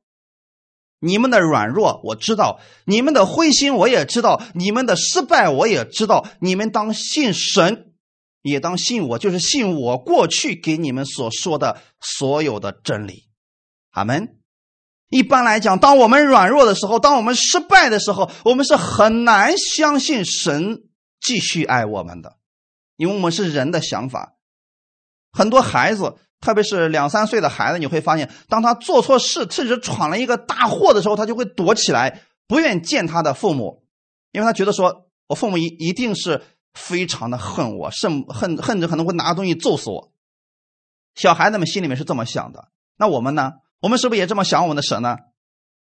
[1.00, 6.28] 你们的软弱我知道，你们的灰心我也知道，你们的失败我也知道。
[6.40, 7.94] 你们当信神，
[8.42, 13.30] 也当信我，就是信我过去给你们所说的所有的真理。
[13.92, 14.40] 阿门。
[15.10, 20.82] 一般来讲，当我们软弱的时候，当我们失败的时候，我们是很难相信神
[21.22, 22.38] 继续爱我们的，
[22.96, 24.38] 因为我们是人的想法。
[25.32, 26.16] 很多孩子。
[26.40, 33.84] 特别是两三岁的孩子，你会发现，当他做错事，甚至闯了一个大祸的时候，他就会躲起来，不愿见他的父母，
[34.32, 40.12] 因为他觉得说，我父母一一定是非常的恨我，甚恨恨着可能会拿东西揍死我。
[41.16, 42.70] 小孩子们心里面是这么想的。
[42.98, 43.54] 那我们呢？
[43.80, 45.18] 我们是不是也这么想我们的神呢？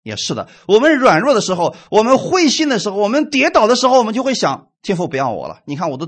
[0.02, 0.48] 也是的。
[0.68, 5.62] 我们软弱的时候，我们灰心的时候，我们跌倒的时候，我们就会想：天父不要我了。
[5.66, 6.06] 你看，我都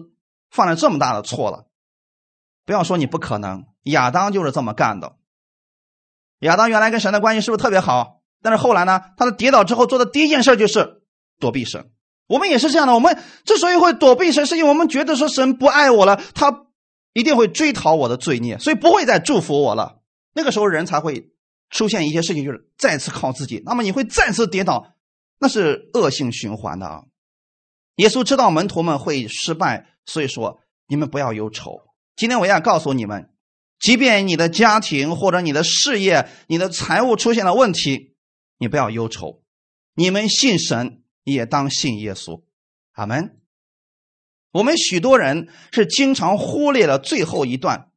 [0.51, 1.67] 犯了这么大的错了。
[2.65, 5.17] 不要说你不可能，亚当就是这么干的。
[6.41, 8.23] 亚当原来跟神的关系是不是特别好？
[8.43, 11.03] 但是后来呢，他的跌倒之后做的第一件事就是
[11.41, 11.91] 躲避神。
[12.29, 16.67] 我们也是这样的，我们之所以会躲避神，是因为我们觉得说神不爱我了，他
[17.15, 20.01] 一定会追讨我的罪孽，所以不会再祝福我了。
[20.35, 21.31] 那个时候人才会
[21.71, 23.63] 出现一些事情，就是再次靠自己。
[23.65, 24.95] 那么你会再次跌倒，
[25.41, 27.03] 那是恶性循环的啊。
[27.97, 31.81] 耶稣知道门徒们会失败，所以说你们不要忧愁。
[32.15, 33.31] 今天我要告诉你们，
[33.79, 38.15] 即便你的家庭或者你的事业、你的财务出现了问题，
[38.59, 39.43] 你不要忧愁。
[39.95, 42.43] 你们信神也当信耶稣，
[42.93, 43.39] 阿门。
[44.53, 47.91] 我们许多人是经常忽略了最后一段，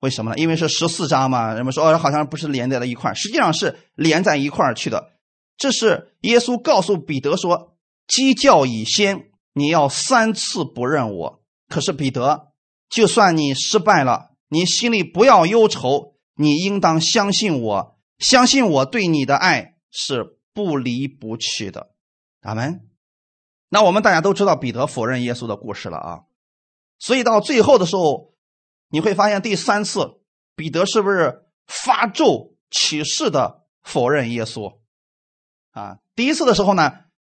[0.00, 0.38] 为什么呢？
[0.38, 5.12] 因为是十四章嘛，人们说哦，好像不是连在了一块实际上是连在一块去的。
[5.56, 7.76] 这是耶稣告诉彼得说
[8.08, 12.52] ：“鸡叫以先，你要三次不认我。”可是彼得。
[12.88, 21.90] 就算你失败了，你心里不要忧愁，你应当相信我，相信我对你的爱是不离不弃的。
[22.42, 22.88] 阿门。
[23.68, 26.20] 那我们大家都知道彼得否认耶稣的故事了啊，
[27.00, 28.32] 所以到最后的时候，
[28.90, 30.20] 你会发现第三次
[30.54, 34.78] 彼得是不是发咒起誓的否认耶稣？
[35.72, 36.92] 啊，第一次的时候呢，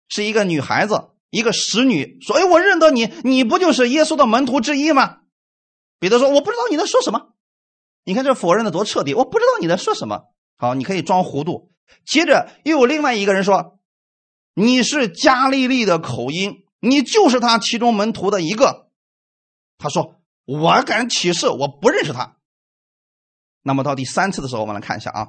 [0.09, 5.23] 是一个女孩子，一个使女说：“哎，我认得你，你不就是耶稣的门徒之一吗？”
[5.99, 7.35] 彼得说：“我不知道你在说什么。”
[8.05, 9.15] 你看这否认的多彻底！
[9.15, 10.33] 我不知道你在说什么。
[10.57, 11.71] 好，你可以装糊涂。
[12.07, 13.79] 接着又有另外一个人说
[14.55, 18.91] ：“你是加利利的口音，你就是他其中门徒的一个。”
[19.77, 22.37] 他说：“我敢起誓，我不认识他。”
[23.63, 25.25] 那么到第三次的时候，我们来看一下啊，《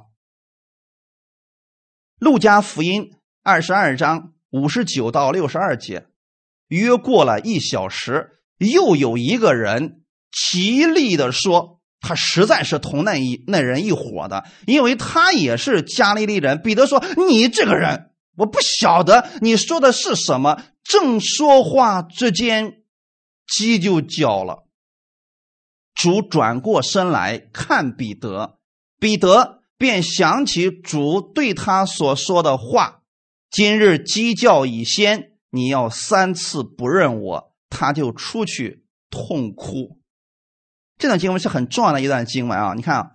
[2.18, 3.02] 路加福音》
[3.42, 6.06] 二十二章五十九到六十二节，
[6.68, 9.99] 约过了一小时，又有一个人
[10.32, 11.78] 极力的说。
[12.02, 16.62] 他实在是同那一那人一伙的，因为他也是加利利人。
[16.62, 22.84] 彼得说：“你这个人，我不晓得你说的是什么。”正说话之间，
[23.46, 24.64] 鸡就叫了。
[25.94, 28.58] 主转过身来看彼得，
[28.98, 33.02] 彼得便想起主对他所说的话
[33.52, 39.99] ：“今日鸡叫已先，你要三次不认我。”他就出去痛哭。
[41.00, 42.74] 这段经文是很重要的一段经文啊！
[42.76, 43.10] 你看啊，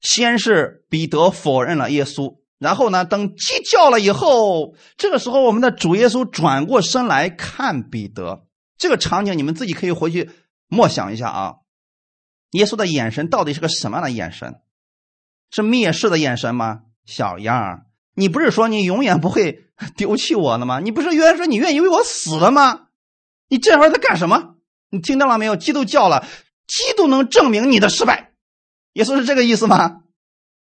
[0.00, 8.44] 先是彼得否认了耶稣，然后呢，等鸡叫了以后，这个时候我们的主耶稣转过身来看彼得，
[8.76, 10.30] 这个场景你们自己可以回去
[10.68, 11.54] 默想一下啊。
[12.50, 14.60] 耶稣的眼神到底是个什么样的眼神？
[15.50, 16.82] 是蔑视的眼神吗？
[17.06, 19.64] 小样儿，你不是说你永远不会
[19.96, 20.78] 丢弃我了吗？
[20.80, 22.88] 你不是原来说你愿意为我死了吗？
[23.48, 24.56] 你这会儿在干什么？
[24.90, 25.56] 你听到了没有？
[25.56, 26.26] 鸡都叫了。
[26.70, 28.30] 鸡都能证明你的失败，
[28.92, 30.02] 耶稣是这个意思吗？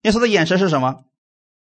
[0.03, 1.05] 耶稣的眼神是什么？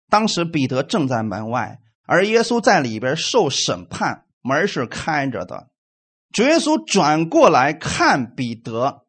[0.09, 5.67] 当时彼得正在门外，而耶稣在里边受审判，门是开着的。
[6.31, 9.03] 主耶稣转过来看彼得，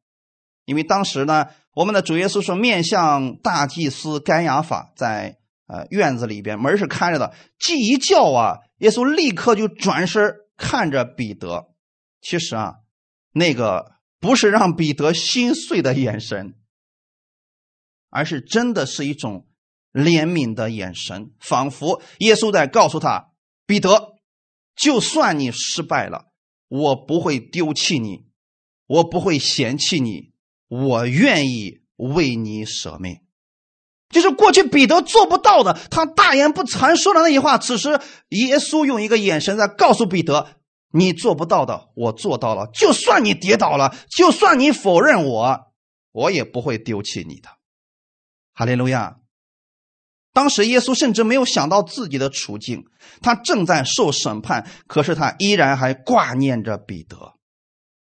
[0.64, 7.32] 因为当时呢，我们的主耶稣是面向大祭司该亚法，在呃院子里边，门是开着的。
[7.61, 11.68] 鸡一叫啊，耶稣立刻就转身看着彼得。
[12.20, 12.74] 其实啊，
[13.32, 13.92] 那个。
[14.22, 16.54] 不是让彼得心碎的眼神，
[18.08, 19.48] 而是真的是一种
[19.92, 23.32] 怜悯的眼神，仿佛耶稣在告诉他
[23.66, 24.14] ：“彼得，
[24.76, 26.26] 就算你失败了，
[26.68, 28.26] 我不会丢弃你，
[28.87, 30.30] 我不会嫌弃你，
[30.68, 33.22] 我愿意为你舍命。”
[34.08, 40.62] 就是过去彼得做不到的，他大言不惭说的那句话，此时耶稣用一个眼神在告诉彼得。
[40.92, 42.68] 你做不到的，我做到了。
[42.72, 45.72] 就算你跌倒了，就算你否认我，
[46.12, 47.48] 我也不会丢弃你的。
[48.52, 49.16] 哈利路亚！
[50.35, 52.85] 当时耶稣甚至没有想到自己的处境，
[53.20, 57.35] 他正在受审判，可是他依然还挂念着彼得。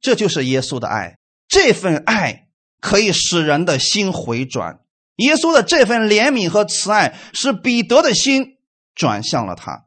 [0.01, 1.19] 这就是耶稣的爱，
[1.49, 2.49] 这份爱
[2.81, 4.81] 可以使人的心回转。
[5.17, 8.59] 耶稣的这份怜悯和慈爱，使彼得的心
[8.95, 9.87] 转向了他。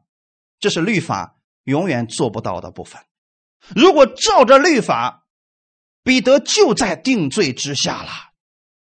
[0.58, 1.37] 这是律法。
[1.68, 3.02] 永远做不到的部分。
[3.76, 5.26] 如果照着律法，
[6.02, 8.10] 彼得就在定罪之下了。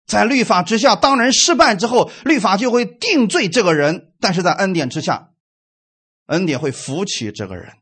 [0.06, 5.30] 在律法之下，当人失败之后，律法就会定罪这个人；但是在恩典之下，
[6.26, 7.72] 恩典会扶起这个人。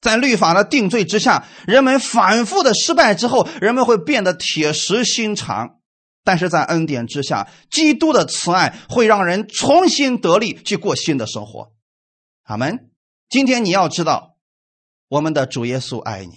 [0.00, 5.80] 在律法的定罪之下，人们反复的失败之后，人们会变得铁石心肠；
[6.24, 11.72] 但是在恩典之下，基督的慈爱会让人重新得力，去过新的生活。
[12.44, 12.90] 阿门。
[13.28, 14.36] 今天你要知道，
[15.08, 16.32] 我们的主耶稣爱你，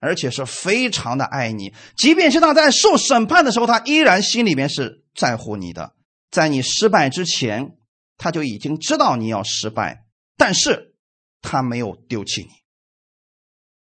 [0.00, 1.72] 而且是非常的爱你。
[1.96, 5.92] 即便是他在受审判的时候，他依然心里面是在乎你的。
[6.30, 7.76] 在你失败之前，
[8.16, 10.04] 他就已经知道你要失败，
[10.36, 10.94] 但是
[11.40, 12.48] 他没有丢弃你。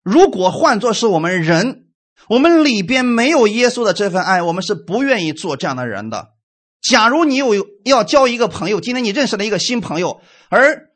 [0.03, 1.87] 如果换作是我们人，
[2.27, 6.33] 我们里边没有耶稣的这份爱，我们是不愿意做这样的人的。
[6.81, 10.89] 假如你有要交一个朋友，今天你认识了一个新朋友，而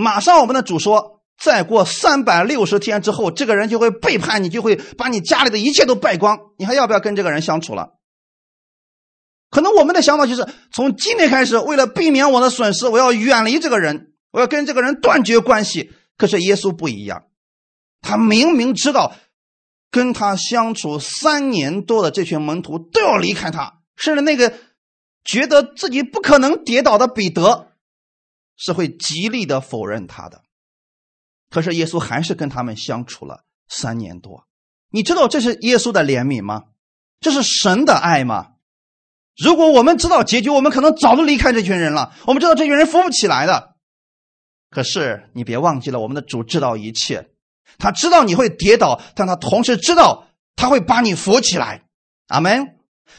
[0.00, 6.38] 马上，我们的主说，再过三百六十天之后，这个人就会背叛你，就会把你家里的一切都败光。
[6.58, 7.90] 你还要不要跟这个人相处了？
[9.50, 15.92] 可能我们的想法就是，从今天开始，为了避免我的损失，我要远离这个人，我要跟这个人断绝关系。
[16.16, 17.24] 可是耶稣不一样，
[18.00, 19.14] 他明明知道，
[19.90, 24.52] 跟他相处三年多的这群门徒都要离开他，甚至那个
[25.24, 27.69] 觉得自己不可能跌倒的彼得。
[28.60, 30.42] 是会极力的否认他的，
[31.48, 34.44] 可是耶稣还是跟他们相处了三年多。
[34.90, 36.64] 你知道这是耶稣的怜悯吗？
[37.20, 38.48] 这是神的爱吗？
[39.42, 42.12] 如果我们知道结局，我们可能早都离开这群人了。
[42.26, 43.76] 我们知道这群人扶不起来的。
[44.68, 47.30] 可是你别忘记了，我们的主知道一切，
[47.78, 51.84] 他知道你会跌倒，但他同时知道他会把你扶起来。
[52.26, 52.76] 阿门。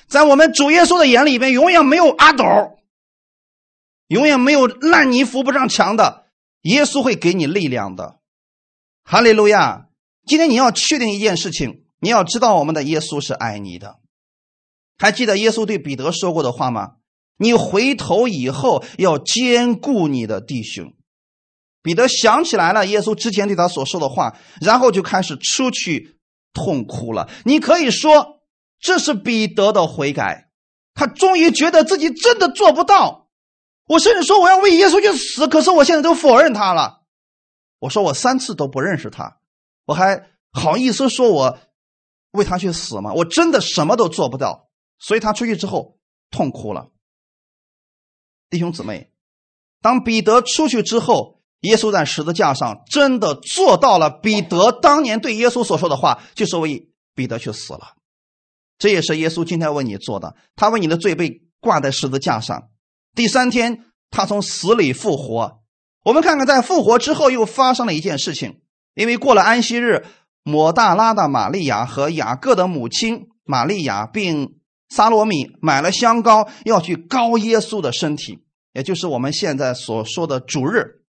[0.08, 2.46] 在我们主耶稣的眼里边，永远没有阿斗，
[4.12, 6.26] 永远没有烂泥扶不上墙的。
[6.64, 8.20] 耶稣会给你力量的。
[9.06, 9.88] 哈利路亚！
[10.28, 14.00] 今天你要确定一件事情，你要知道我们的耶稣是爱你的。
[14.98, 16.96] 还记得耶稣对彼得说过的话吗？
[17.38, 20.94] 你回头以后要兼顾你的弟兄。
[21.82, 26.18] 彼得想起来了耶稣之前对他所说的话，然后就开始出去
[26.52, 27.30] 痛哭了。
[27.46, 28.42] 你可以说
[28.78, 30.50] 这是彼得的悔改，
[30.94, 33.30] 他终于觉得自己真的做不到。
[33.92, 37.02] 我甚至说我要为耶稣去死，可是我现在都否认他了。
[37.78, 39.40] 我说我三次都不认识他，
[39.84, 41.60] 我还好意思说我
[42.32, 43.12] 为他去死吗？
[43.12, 44.70] 我真的什么都做不到。
[44.98, 45.98] 所以他出去之后
[46.30, 46.90] 痛哭了。
[48.50, 49.12] 弟兄姊妹，
[49.82, 57.98] 当彼得出去之后，耶稣在十字架上真的做到了彼得当年对耶稣所说的话，就是为彼得去死了。
[58.78, 62.70] 这也是耶稣今天为你做的，他为你的罪被挂在十字架上。
[63.16, 65.60] 第三天，他从死里复活。
[66.06, 68.62] 我们看看，在复活之后又发生了一件事情。
[68.94, 70.06] 因为过了安息日，
[70.44, 74.56] 抹大拉的玛利亚和雅各的母亲玛利亚，并
[74.90, 78.40] 撒罗米买了香膏，要去膏耶稣的身体，
[78.74, 81.01] 也就是我们现在所说的主日。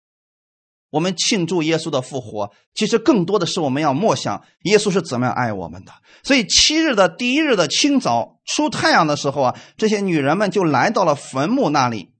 [0.92, 5.92] 我们庆祝耶稣的复活，其实更多的是我们要默想耶稣是怎么样爱我们的。
[6.22, 12.12] 所以七日的第一日的清早出太阳的时候啊，这些女人们就来到了坟墓那里。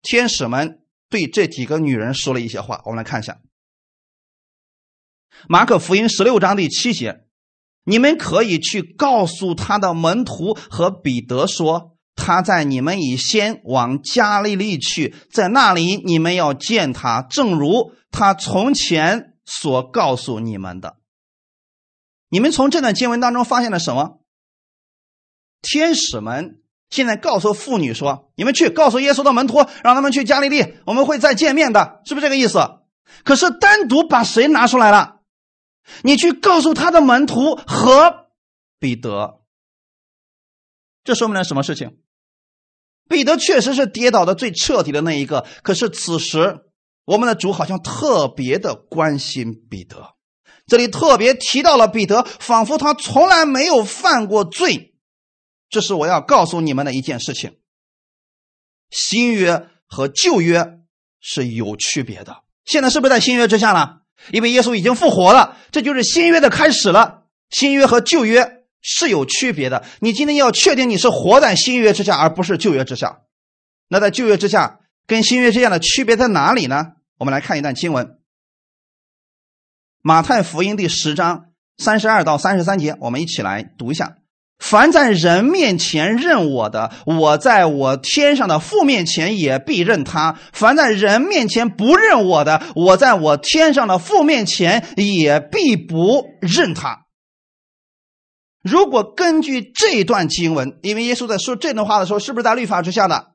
[0.00, 3.36] 天使们对这几个女人说了一些话，我们来看一下。
[5.46, 7.24] 马可福音十六章第七节
[7.84, 20.98] ：“你们可以去告诉他的门徒和彼得说，他在你们以先往加利利去，在那里你们要见他，正如。”他从前所告诉你们的，
[22.28, 24.20] 你们从这段经文当中发现了什么？
[25.60, 32.60] 天使们现在告诉妇女说：“你们去告诉耶稣的门徒，让他们去加利利，我们会再见面的，是不是这个意思？”
[33.24, 35.22] 可是单独把谁拿出来了？
[36.02, 38.28] 你去告诉他的门徒和
[38.78, 39.40] 彼得，
[41.02, 41.98] 这说明了什么事情？
[43.08, 46.60] 彼得确实是跌倒的最彻底的那一个，可是此时。
[47.04, 50.14] 我们的主好像特别的关心彼得，
[50.66, 54.94] 这里特别提到了彼得，仿佛他从来没有犯过罪。
[55.68, 57.58] 这是我要告诉你们的一件事情：
[58.90, 60.78] 新约和旧约
[61.20, 62.38] 是有区别的。
[62.64, 64.02] 现在是不是在新约之下了？
[64.32, 67.24] 因为耶稣已经复活了，这就是新约的开始了。
[67.50, 69.84] 新约和旧约是有区别的。
[70.00, 73.20] 你今天要确定你是活在新约之下，而不是旧约之下。
[73.88, 74.80] 那在旧约之下。
[75.06, 76.92] 跟新约之间的区别在哪里呢？
[77.18, 78.06] 我们来看一段经文，
[80.00, 81.46] 《马太福音》第十章
[81.76, 84.16] 三十二到三十三节，我们一起来读一下：
[84.58, 97.06] 凡在人面前认我的，我在我天上的父面前也必认他；凡在人面前不认我的，我在我天上的父面前也必不认他。
[98.62, 103.33] 如果根据这段经文，因为耶稣在说这段话的时候，是不是在律法之下的？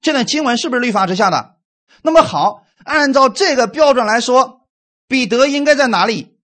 [0.00, 1.56] 这段经文是不是律法之下的？
[2.02, 4.66] 那么好，按照这个标准来说，
[5.06, 6.38] 彼得应该在哪里？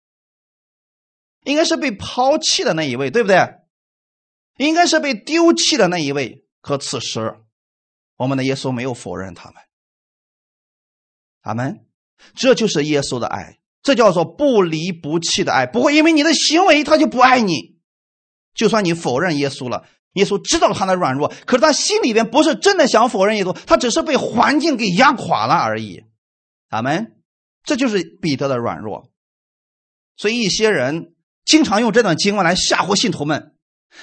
[1.43, 3.59] 应该是被抛弃的那一位，对不对？
[4.57, 6.45] 应该是被丢弃的那一位。
[6.61, 7.35] 可此时，
[8.17, 9.55] 我们的耶稣没有否认他们。
[11.41, 11.85] 阿门。
[12.33, 17.77] 这就是耶稣的爱，这叫做不离不弃的爱，不会因为你的行为他就不爱你。
[18.53, 19.85] 就算你否认耶稣了。
[20.15, 26.03] 耶稣知道他的软弱，可是他心里边不是真的想否认耶稣，他只是被环境给压垮了而已。
[26.69, 27.13] 阿门。
[27.67, 29.09] 这就是彼得的软弱。
[30.17, 33.55] 所以一些人经常用这段经文来吓唬信徒们：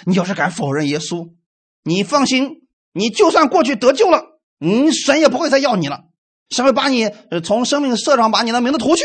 [0.05, 1.33] 你要是敢否认耶稣，
[1.85, 6.07] 你放心，你就算过去得救了，嗯，神也不会再要你了，
[6.51, 7.09] 神会把你
[7.45, 9.05] 从生命册上把你的名字涂去，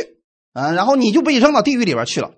[0.53, 2.31] 嗯，然后你就被扔到地狱里边去了。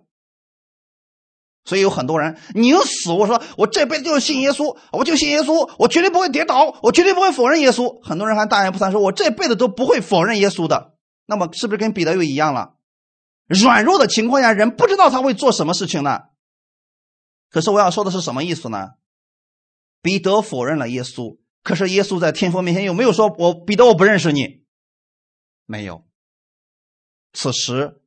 [1.69, 8.01] 所以有很多人宁死，我说我这辈子就信耶稣，我就信耶稣，我绝对不会跌倒，我绝对不会否认耶稣。
[8.01, 10.95] 很多人还大言不惭说，我这辈子都不会否认耶稣的。
[11.27, 12.73] 那么是不是跟彼得又一样了？
[13.45, 16.21] 软弱的情况下，人不知道他会做什么事情呢？
[17.51, 18.93] 可是我要说的是什么意思呢？
[20.01, 24.63] 彼得否认了耶稣，可是耶稣在天父面前有没有说我彼得我不认识你？
[25.67, 26.03] 没有。
[27.33, 28.01] 此时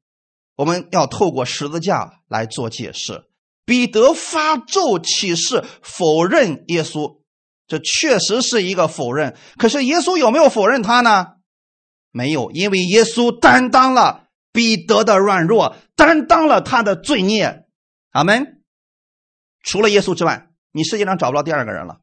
[0.57, 3.29] 我们要透过十字架来做解释。
[3.65, 7.21] 彼得发咒起誓否认耶稣，
[7.67, 9.37] 这确实是一个否认。
[9.57, 11.27] 可是耶稣有没有否认他呢？
[12.11, 17.65] 没有，因为耶稣担当了彼得的软弱，担当了他的罪孽。
[18.11, 18.63] 阿门。
[19.63, 22.01] 除了耶稣之外，你世界上找不到第二个人了。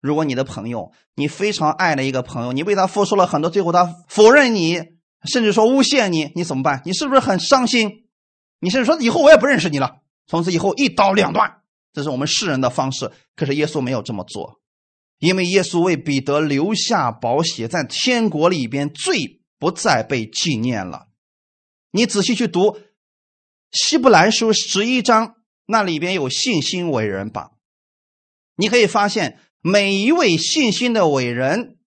[0.00, 4.82] 如果你的朋友，你非常爱的一个朋友，你为他付出了很多，最后他否认你，
[5.24, 6.82] 甚至说诬陷你，你怎么办？
[6.86, 8.08] 你是不是很伤心？
[8.58, 9.99] 你甚至说以后我也不认识你了，
[10.30, 11.62] 从此以后一刀两断。
[11.92, 14.60] 这是我们世人的方式，可是耶稣没有这么做，
[15.18, 21.08] 因为耶稣为彼得留下宝血，在天国里边罪不再被纪念了。
[21.90, 22.78] 你仔细去读
[23.72, 25.34] 希伯来书十一章，
[25.66, 27.56] 那里边有信心伟人榜，
[28.54, 31.78] 你可以发现每一位信心的伟人，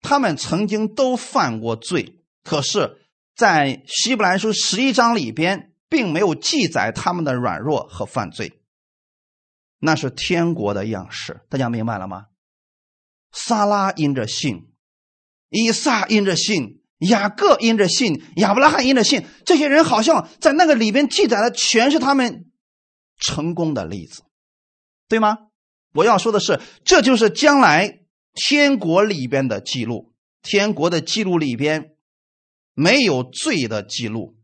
[0.00, 2.98] 他们曾经都犯过罪，可是，
[3.34, 8.60] 在希伯来书十一章里边，并没有记载他们的软弱和犯罪。
[9.78, 12.26] 那是天国的样式，大家明白了吗？
[13.32, 14.72] 撒拉因着信，
[15.50, 22.50] 以撒因着信，雅各因着信，亚伯拉罕因着信，这些人好像在那个里边记载的全是他们
[23.18, 24.24] 成功的例子，
[25.08, 25.38] 对吗？
[25.94, 28.00] 我要说的是，这就是将来
[28.34, 30.14] 天国里边的记录。
[30.40, 31.96] 天国的记录里边
[32.72, 34.37] 没有罪的记录，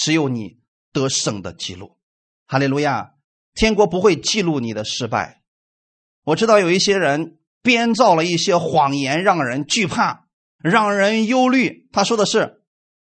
[0.00, 0.58] 只有你
[0.92, 1.98] 得胜的记录。
[2.46, 3.12] 哈利路亚。
[3.52, 5.42] 天国不会记录你的失败。
[6.24, 11.88] 我知道有一些人编造了一些谎言，让人惧怕，让人忧虑。
[11.92, 12.62] 他说的是：“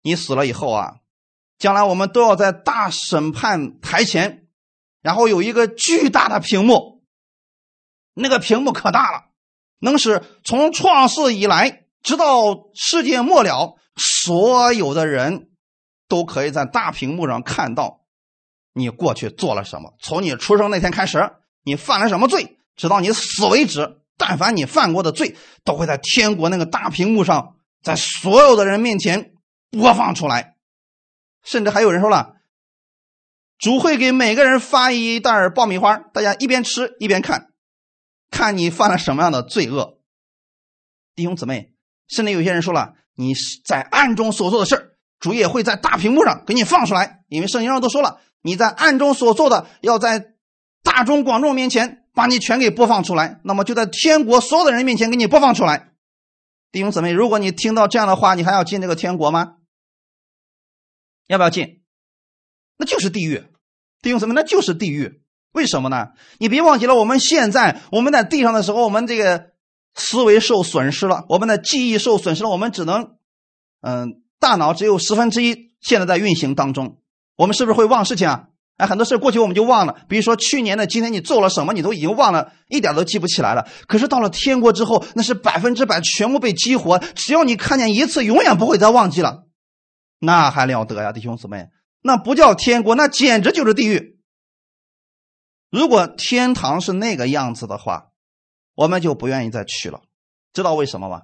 [0.02, 0.96] 你死了以后啊，
[1.60, 4.48] 将来我们都要在大审判台前，
[5.02, 7.04] 然后有一个巨大的屏幕，
[8.14, 9.26] 那个屏幕可大了，
[9.80, 15.51] 能使从创世以来直到世界末了，所有的人
[16.12, 18.02] 都可以在大屏幕上看到。”
[18.76, 19.94] 你过去做了什么？
[20.02, 21.32] 从你出生那天开始，
[21.64, 22.58] 你犯了什么罪？
[22.76, 29.34] 直到你死为止，但凡你犯过的罪，都会在天国那个大屏幕上，在所有的人面前
[29.72, 30.56] 播放出来。
[31.44, 32.36] 甚至还有人说了，
[33.58, 37.52] 主会给每个人发一袋爆米花，大家一边吃一边看，
[38.30, 40.00] 看你犯了什么样的罪恶。
[41.14, 41.74] 弟兄姊妹，
[42.08, 43.34] 甚至有些人说了，你
[43.66, 44.91] 在暗中所做的事，
[45.22, 48.20] 主也会在大屏幕上给你放出来，因为圣经上都说了。
[48.42, 50.34] 你在暗中所做的，要在
[50.84, 55.92] 大众广众面前把你全给播放出来，那么就在天国所有的人面前给你播放出来。
[56.72, 59.58] 弟兄姊妹，如果你听到这样的话，你还要进这个天国吗？
[61.28, 61.82] 要不要进？
[62.78, 63.44] 那就是地狱。
[64.02, 65.22] 弟兄姊妹，那就是地狱。
[65.52, 66.14] 为什么呢？
[66.40, 69.52] 你别忘记了，我们现在我们在地上的时候，我们这个
[69.94, 73.18] 思维受损失了，我们的记忆受损失了，我们只能，
[73.82, 76.98] 嗯，大脑只有十分之一现在在运行当中。
[77.38, 78.48] 我们是不是会忘事情啊？
[78.78, 80.02] 哎，很多事过去我们就忘了。
[80.10, 83.68] 比如说去年的今天你做了什么，你都已经忘了，一点都记不起来了。
[83.88, 86.98] 可是到了天国之后，那是百分之百全部被激活。
[86.98, 89.44] 只要你看见一次，永远不会再忘记了。
[90.18, 91.68] 那还了得呀，弟兄姊妹，
[92.02, 94.20] 那不叫天国，那简直就是地狱。
[95.70, 98.08] 如果天堂是那个样子的话，
[98.74, 100.02] 我们就不愿意再去了。
[100.54, 101.22] 知道为什么吗？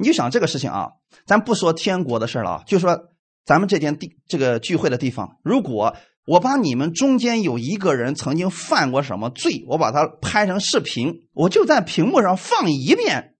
[0.00, 0.88] 你就想这个事情啊，
[1.26, 3.06] 咱不说天国的事了啊，就说。
[3.42, 5.96] 咱们这间地这个聚会的地方，如果
[6.26, 13.34] 我把你们中间有一个人曾经犯过什么罪，我把他拍成视频，我就在屏幕上放一遍，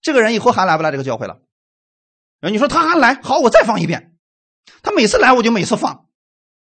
[0.00, 1.42] 这个人以后还来不来这个教会了？
[2.50, 4.16] 你说他还来，好，我再放一遍。
[4.82, 6.06] 他每次来我就每次放，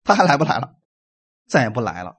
[0.04, 0.74] 他还来不来了？
[1.48, 2.18] 再也不来了。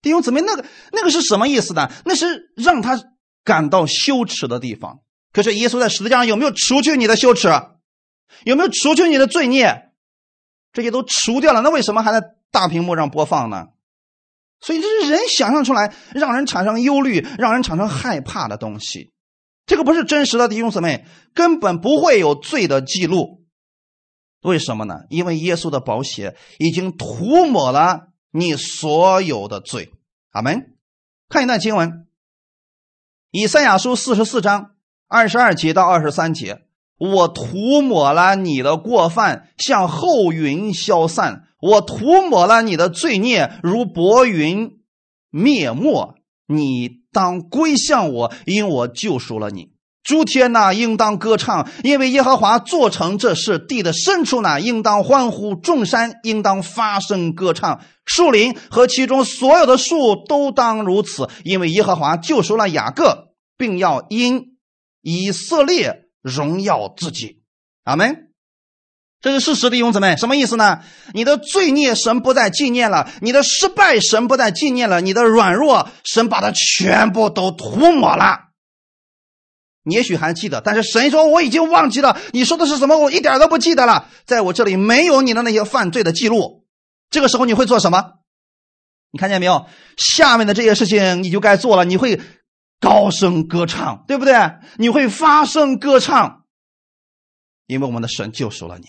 [0.00, 1.92] 弟兄姊妹，那个那个是什么意思呢？
[2.04, 3.00] 那是让他
[3.44, 5.02] 感到羞耻的地方。
[5.32, 7.48] 可是耶稣在十字架上有没有除去你的羞耻？
[8.44, 9.90] 有没有除去你的罪孽？
[10.72, 13.68] 这些都除掉了，那为什么还在大屏幕上播放呢？
[14.60, 19.12] 所以这是人想象出来，让人产生忧虑、让人产生害怕的东西。
[19.66, 23.44] 这个不是真实的弟兄姊妹，根本不会有罪的记录。
[24.42, 25.00] 为什么呢？
[25.08, 29.92] 因为耶稣的宝血已经涂抹了你所有的罪。
[30.30, 30.76] 阿门。
[31.28, 32.06] 看一段经文，
[33.30, 34.71] 以赛亚书四十四章
[35.12, 36.62] 二十二节到二十三节。
[36.98, 44.78] 我涂抹了你的过犯，像后云消散；我涂抹了你的罪孽，如薄云
[45.30, 46.14] 灭没。
[46.46, 49.72] 你当归向我，因我救赎了你。
[50.02, 64.51] 诸天呐，应当歌唱，因为耶和华做成这事；地的深处呢，应当欢呼；众山应当发声歌唱，树林和其中所有的树都当如此，因为耶和华救赎了雅各，并要因
[65.02, 65.98] 以色列。
[66.22, 67.42] 荣耀自己，
[67.82, 68.28] 阿门。
[69.20, 70.84] 这是事实，弟兄姊妹，什么意思呢？
[71.14, 78.50] 你的罪孽神不再纪念了，你的失败神不再纪念了，你的软弱神把它全部都涂抹了。
[79.82, 82.96] 你也许还记得，但是神说我已经忘记了，你说的是什么？
[82.96, 86.64] 我一点都不记得了，在我这里没有你的那些犯罪的记录。
[87.10, 88.12] 这个时候你会做什么？
[89.10, 89.66] 你看见没有？
[89.96, 92.20] 下面的这些事情你就该做了，你会
[92.82, 94.34] 高声歌唱，对不对？
[94.76, 96.44] 你会发声歌唱，
[97.66, 98.86] 因为我们的神救赎了你。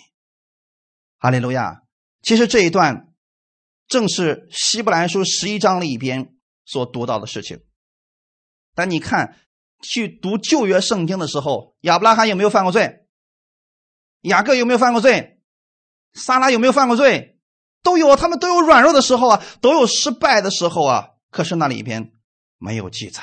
[1.19, 1.83] 哈利路亚！
[2.21, 3.13] 其实这一段
[3.87, 6.33] 正是希伯来书十一章里边
[6.65, 7.61] 所读到的事情。
[8.75, 9.39] 但你看。
[9.85, 13.05] 去读旧约圣经的时候，亚伯拉罕有没有犯过罪？
[14.21, 15.41] 雅各有没有犯过罪？
[16.13, 17.37] 撒拉有没有犯过罪？
[17.81, 21.09] 都有，他们都有软弱的时候啊，都有失败的时候啊。
[21.31, 22.13] 可是那里边
[22.57, 23.21] 没有记载，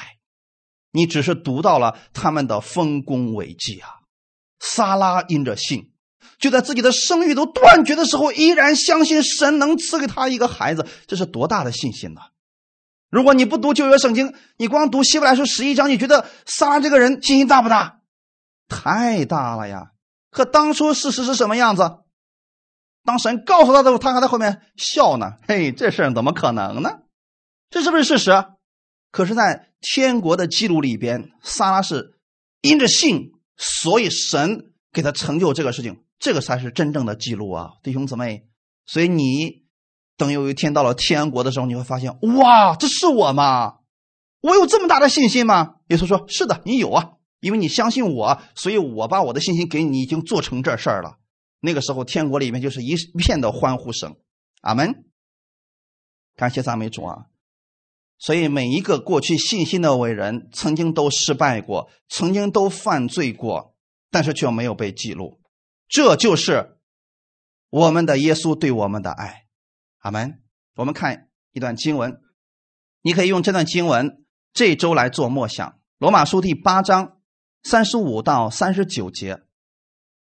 [0.93, 3.88] 你只是读到了他们的丰功伟绩啊。
[4.59, 5.91] 撒拉因着信，
[6.38, 12.20] 就在自己的生育都断绝的时候，依然相信神能赐给他一个孩子，这是多大的信心呢？
[13.11, 18.01] 如果你不读旧约圣经，你光读希伯来书十一章，你觉得撒拉这个人信心大不大？
[18.68, 19.93] 太大了呀！
[20.30, 22.01] 可当初事实是什么样子？
[23.03, 25.38] 当神告诉他的时候，他还在后面笑呢。
[25.49, 27.01] 嘿，这事怎么可能呢？
[27.70, 28.45] 这是不是事实？
[29.11, 32.18] 可是，在天国的记录里边，撒拉是
[32.61, 38.47] 因着信，所以神给他成就这个事情，这个才是真正的记录啊，弟兄姊妹。
[38.87, 39.61] 所以你。
[40.16, 43.78] 等有一天到了天国的时候，你会发现，哇，这是我吗？
[44.43, 45.76] 我有这么大的信心吗？
[45.89, 51.16] 耶稣说：“是的，你有啊，因为你相信我，所以我把我的信心给你，已经做成这事儿了。”
[51.61, 54.14] 那个时候，天国里面就是一片的欢呼声。
[54.61, 55.07] 阿门。
[56.37, 57.24] 感谢赞美主啊！
[58.21, 63.75] 所以每一个过去信心的伟人，曾经都失败过，曾经都犯罪过，
[64.11, 65.41] 但是却没有被记录。
[65.89, 66.77] 这就是
[67.71, 69.47] 我们的耶稣对我们的爱。
[70.01, 70.43] 阿门。
[70.77, 72.21] 我们看一段经文，
[73.03, 75.79] 你可以用这段经文这周来做默想。
[75.99, 77.18] 罗马书第八章
[77.62, 79.43] 三十五到三十九节：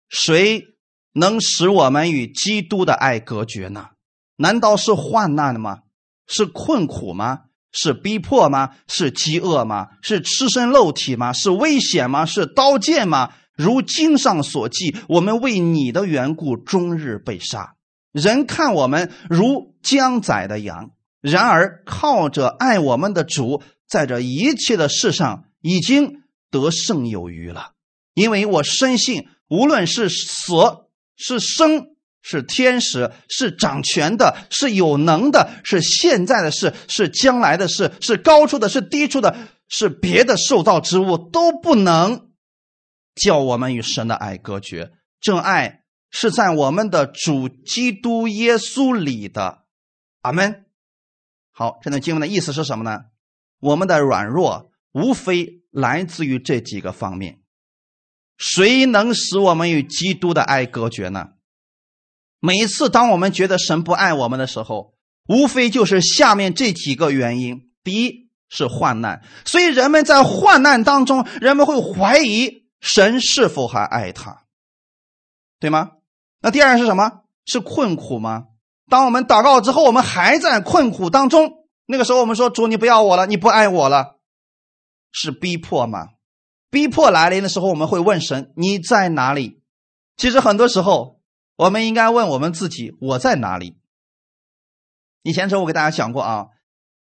[0.09, 0.65] 谁
[1.13, 3.91] 能使我们与基督的爱隔绝呢？
[4.37, 5.83] 难道是患难吗？
[6.27, 7.47] 是困苦吗？
[7.73, 8.71] 是逼迫吗？
[8.87, 9.89] 是饥饿吗？
[10.03, 11.33] 是赤身露体吗？
[11.33, 12.25] 是危险吗？
[12.25, 13.33] 是刀剑吗？
[13.55, 17.75] 如经上所记，我们为你的缘故，终日被杀。
[18.13, 27.73] 人看我们如将宰的羊，然而靠着爱我们的主，在这一切的事上已经得胜有余了。
[28.15, 30.55] 因为我深信，无论是死
[31.17, 31.89] 是生，
[32.29, 39.35] 是天使，是掌权的，是有能的，是现在的事，是将来的事，是高处的，是低处的，
[39.69, 42.29] 是别的受造之物，都不能
[43.15, 44.93] 叫我们与神的爱隔绝。
[45.19, 45.77] 这爱。
[46.11, 49.65] 是在我们的主基督耶稣里的，
[50.23, 50.65] 阿门。
[51.53, 53.01] 好，这段经文的意思是什么呢？
[53.61, 57.43] 我们的软弱无非来自于这几个方面。
[58.39, 61.33] 谁能使我们与基督的爱隔绝呢？
[62.41, 64.95] 每一次当我们觉得神不爱我们的时候，
[65.29, 74.45] 无非就是下面这几个原因：第一是患难，所以人们在患难当中，人们会怀疑神是否还爱他，
[75.59, 75.91] 对吗？
[76.41, 77.25] 那第二是什么？
[77.45, 78.45] 是困苦吗？
[78.89, 84.19] 当我们祷告之后，我们还在困苦当中，那个时候我们说：“主，你不要我了，你不爱我了。”
[85.11, 86.09] 是逼迫吗？
[86.71, 89.63] 逼迫来临的时候，我们会问神：“你在哪里？”
[90.17, 91.18] 其实很多时候，
[91.59, 93.77] 我们应该问我们自己：“我在哪里？”
[95.25, 96.47] 以前时候我给大家讲过啊，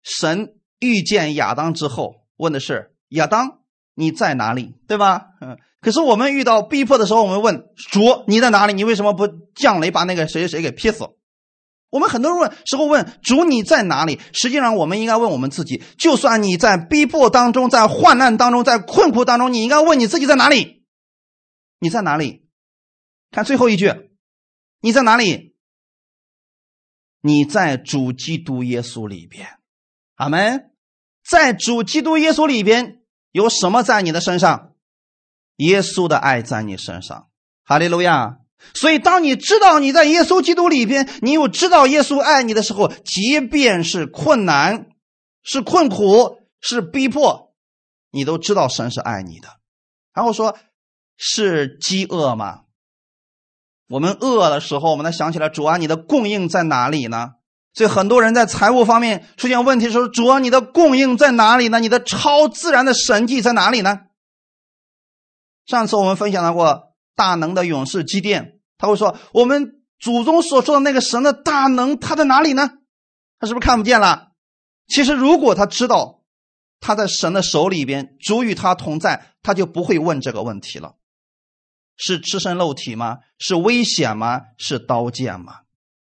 [0.03, 3.61] 神遇见亚当之后，问的是：“亚当，
[3.95, 5.27] 你在哪里？”对吧？
[5.43, 5.59] 嗯。
[5.83, 8.73] 可是我们遇到逼迫的时候，我们问主你在哪里？
[8.73, 11.05] 你为什么不降雷把那个谁谁谁给劈死？
[11.91, 14.19] 我们很多人问时候问主你在哪里？
[14.33, 20.87] 实际上我们应该问我们自己：就算你在逼迫当中，在患难当中，在困苦当中，你应该问你自己在哪里？
[21.79, 22.49] 你在哪里？
[23.31, 23.93] 看最后一句，
[24.87, 25.57] 你在哪里？
[27.21, 29.59] 你在主基督耶稣里边，
[30.15, 30.71] 阿门。
[31.29, 34.77] 在主基督耶稣里边有什么在你的身上？
[35.57, 37.29] 耶稣的爱在你身上，
[37.65, 38.39] 哈利路亚！
[38.75, 44.91] 所以，当你知道你在耶稣基督里边，你又知道耶稣爱你的时候，即便是困难、
[45.43, 47.53] 是困苦、是逼迫，
[48.13, 49.49] 你都知道神是爱你的。
[50.15, 50.57] 然后说，
[51.17, 52.66] 是饥饿吗？
[53.89, 57.33] 我们饿的时候，我们才想起来，主啊，你的供应在哪里呢？
[57.73, 61.79] 所以，很多人在财务方面出现问题的时候，主啊，你的供应在哪里呢？
[61.79, 64.01] 你的超自然的神迹在哪里呢？
[65.67, 72.71] 上次我们分享到过大能的勇士基甸，他会说：“我们祖宗所说的那个神的大能，他在哪里呢？
[73.39, 74.29] 他是不是看不见了？
[74.89, 76.23] 其实，如果他知道
[76.81, 80.95] 他在神的手里边，主与他同在，他就不会问这个问题了：
[81.97, 83.19] 是赤身露体吗？
[83.39, 84.43] 是危险吗？
[84.59, 85.61] 是刀剑吗？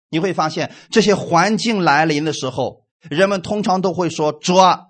[0.08, 4.88] 你会发现，这些环境来临的时候，人们通常都会说：“主啊，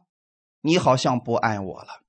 [0.63, 2.03] 你好像不爱我了。”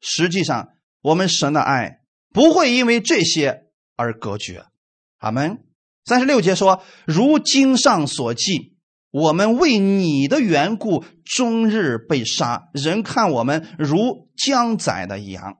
[0.00, 0.70] 实际上，
[1.00, 2.00] 我们神的爱
[2.32, 3.64] 不会因为这些
[3.96, 4.66] 而隔绝。
[5.18, 5.64] 阿门。
[6.04, 8.76] 三十六节说：“如经上所记，
[9.12, 15.58] 我们为你的缘故，终日被杀，人看我们如将宰的羊。”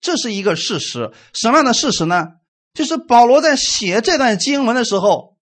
[0.00, 1.12] 这是一个事实。
[1.32, 2.34] 什么样的事实呢？
[2.74, 5.36] 就是保罗在写这段经文的时候。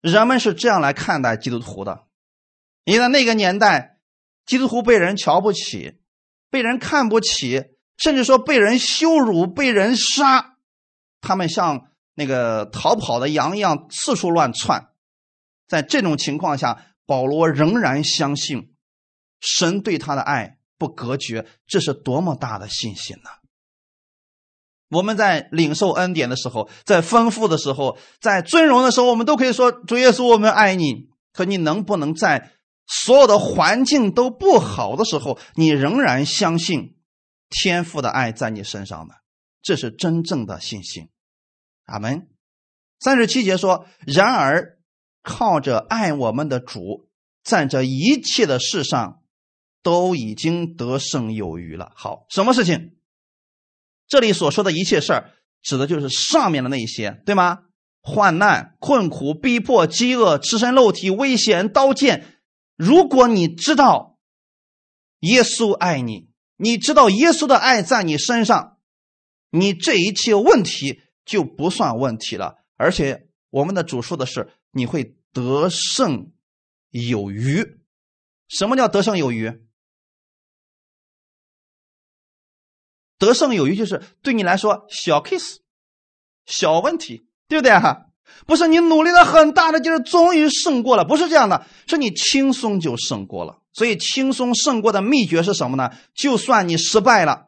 [0.00, 2.04] 人们是这样来看待基督徒的，
[2.84, 3.98] 因为在那个年代，
[4.46, 5.98] 基督徒被人瞧不起，
[6.50, 7.64] 被人看不起，
[7.96, 10.54] 甚至说被人羞辱、被人杀，
[11.20, 14.90] 他们像那个逃跑的羊一样四处乱窜。
[15.66, 18.72] 在这种情况下，保罗仍然相信
[19.40, 23.30] 神对他的爱不隔绝，这是多么大的信心呢？
[24.90, 32.52] 我们在领受恩典的时候，在丰富的时候，在尊荣的时候，我们都可以说：“主耶稣，我们爱你。”可你能不能在
[32.86, 36.96] 所有的环境都不好的时候，你仍然相信
[37.48, 39.14] 天父的爱在你身上呢？
[39.62, 41.10] 这是真正的信心。
[41.84, 42.28] 阿门。
[42.98, 44.78] 三十七节说：“然而
[45.22, 47.08] 靠着爱我们的主，
[47.44, 49.22] 在这一切的事上
[49.82, 52.97] 都已经得胜有余了。”好，什么事情？
[54.08, 55.30] 这里所说的一切事儿，
[55.62, 57.60] 指的就是上面的那一些，对吗？
[58.00, 62.40] 患难、困苦、逼迫、饥饿、赤身露体、危险、刀剑。
[62.74, 64.18] 如果你知道
[65.20, 68.78] 耶稣爱你，你知道耶稣的爱在你身上，
[69.50, 72.56] 你这一切问题就不算问题了。
[72.76, 76.32] 而且我们的主说的是，你会得胜
[76.90, 77.78] 有余。
[78.48, 79.67] 什么叫得胜有余？
[83.18, 85.56] 得胜有余，就是对你来说小 case，
[86.46, 88.06] 小问题，对不对哈？
[88.46, 93.58] 不是你努力了很大的劲儿，终于胜过了，不是这样的，是你轻松就胜过了。
[93.72, 95.90] 所以轻松胜过的秘诀是什么呢？
[96.14, 97.46] 就算你失败了，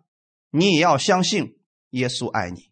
[0.50, 1.56] 你也要相信
[1.90, 2.70] 耶稣爱你；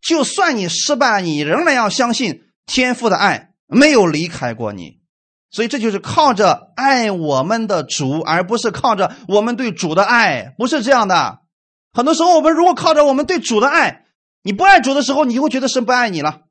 [0.00, 4.98] 就算你失败了，你仍然要相信天父的爱没有离开过你。
[5.50, 11.40] 所以这就是靠着爱我们的主，而不是靠着我们对主的爱，不是这样的。
[11.96, 14.04] 很多时候，我们如果靠着我们对主的爱，
[14.42, 16.42] 你不爱主的时候，你就会觉得神不爱你了，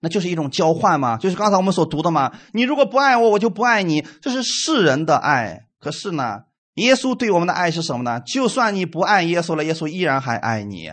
[0.00, 2.32] 那就是一种交换嘛，就是刚才我们所读的嘛。
[2.52, 5.68] 你如果不爱我，我就不爱你，这是世人的爱。
[5.78, 8.18] 可是呢，耶稣对我们的爱是什么呢？
[8.18, 10.90] 就算你不爱耶稣了，耶稣依然还爱你。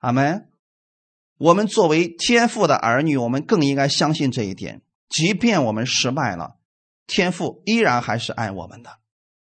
[0.00, 0.48] 阿门。
[1.38, 4.82] 我们作为天父的儿女，我们更应该相信这一点。
[5.08, 6.56] 即便我们失败了，
[7.06, 8.90] 天父依然还是爱我们的。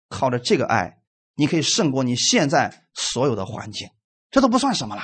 [0.08, 1.00] 靠着这个爱。
[1.34, 3.90] 你可以胜过你现在所有的环境，
[4.30, 5.02] 这都不算什么了。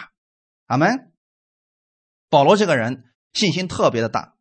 [0.66, 1.12] 阿门。
[2.30, 4.34] 保罗这个人信心特别的大。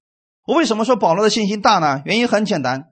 [0.46, 2.02] 我为什么说保罗的信心大呢？
[2.06, 2.86] 原因很简单，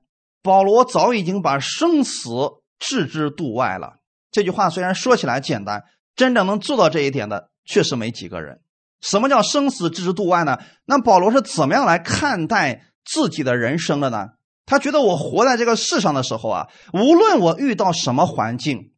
[0.44, 2.30] 保罗早已经把生死
[2.78, 4.00] 置之度外了。
[4.30, 5.86] 这句话虽然说起来简单，
[6.16, 8.62] 真正能做到这一点的确实没几个人。
[9.02, 10.60] 什么叫生死置之度外呢？
[10.86, 14.32] 那保罗是怎么样来看待自己的人生的呢？
[14.66, 18.92] 他觉得我活在这个世上的时候啊，无论我遇到什么环境，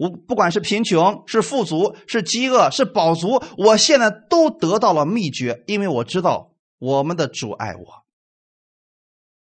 [0.00, 7.84] 我不管是贫穷、是富足、是饥饿、是饱足，我现在都得到了秘诀，因为我知道我们的主爱我。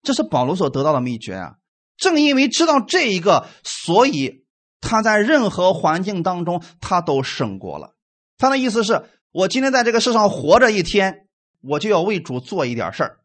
[0.02, 1.56] 这是保罗所得到的秘诀啊！
[1.98, 4.46] 正因为知道这一个，所以
[4.80, 7.96] 他在任何环境当中他都胜过了。
[8.38, 9.04] 他的意思是
[9.34, 11.28] 我今天在这个世上活着一天，
[11.62, 13.18] 我就要为主做一点事儿，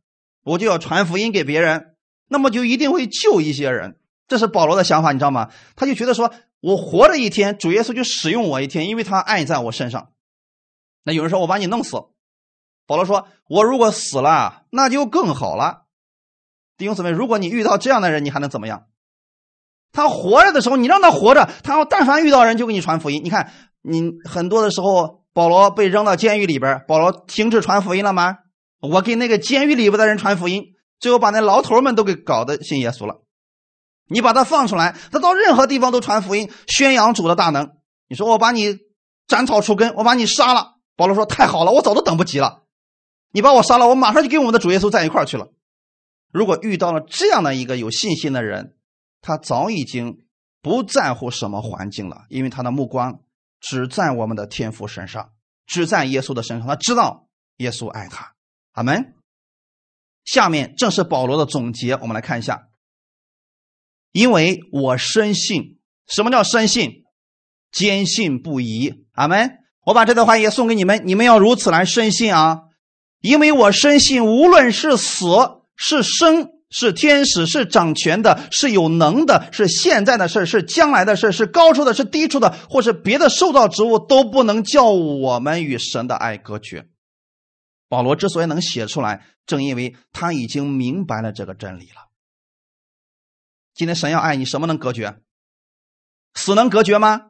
[0.42, 1.94] 我就要传福音给别人。
[2.26, 4.00] 那么就一定会救一些人，
[4.30, 5.50] 这是保罗的想法，你知道吗？
[5.74, 10.10] 他就觉得说，我活着一天，主耶稣就使用我一天，因为他爱在我身上。
[11.02, 11.96] 那有人说我把你弄死，
[12.86, 15.86] 保罗说，我如果死了，那就更好了。
[16.76, 18.84] 弟兄姊妹，如果你遇到这样的人，你还能怎么样？
[19.90, 23.22] 他活着的时候，你让他活着，他要但凡遇到人就给你传福音。
[23.24, 23.52] 你看，
[23.82, 28.36] 你很多的时候，保罗被扔到监狱里边，保罗停止传福音了吗？
[28.80, 30.76] 我给那个监狱里边的人传福音。
[31.00, 33.22] 最后把那牢头们都给搞得信耶稣了。
[34.10, 37.76] 你把他放出来，他到任何地方都传福音，宣扬主的大能。
[38.08, 38.76] 你说我把你
[39.28, 40.78] 斩草除根，我把你杀了。
[40.96, 42.64] 保罗说：“太好了，我早都等不及了。
[43.30, 45.48] 你把我杀了，我马上就跟我们的主耶稣在一块去了。”
[46.32, 48.76] 如果遇到了这样的一个有信心的人，
[49.20, 50.24] 他早已经
[50.60, 53.20] 不在乎什么环境了，因为他的目光
[53.60, 55.30] 只在我们的天父身上，
[55.66, 56.66] 只在耶稣的身上。
[56.66, 58.34] 他知道耶稣爱他。
[58.72, 59.14] 阿门。
[60.24, 62.69] 下面正是保罗的总结，我们来看一下。
[64.12, 65.78] 因为我深信。
[66.06, 67.04] 什么叫深信？
[67.72, 69.06] 坚信不疑。
[69.12, 69.58] 阿门。
[69.86, 72.62] 我把这段话也送给你们，你们要如此来深信啊！
[73.20, 75.26] 因为我深信，无论是死
[75.76, 76.50] 是生。
[76.72, 86.86] 是天使，是掌权的，是有能的，是现在的事是将来的事是高处的，是低处的，或是别的受造之物，都不能叫我们与神的爱隔绝。
[87.88, 92.09] 保罗之所以能写出来，正因为他已经明白了这个真理了。
[93.80, 95.16] 今天神要爱你，什么能隔绝？
[96.34, 97.28] 死能隔绝吗？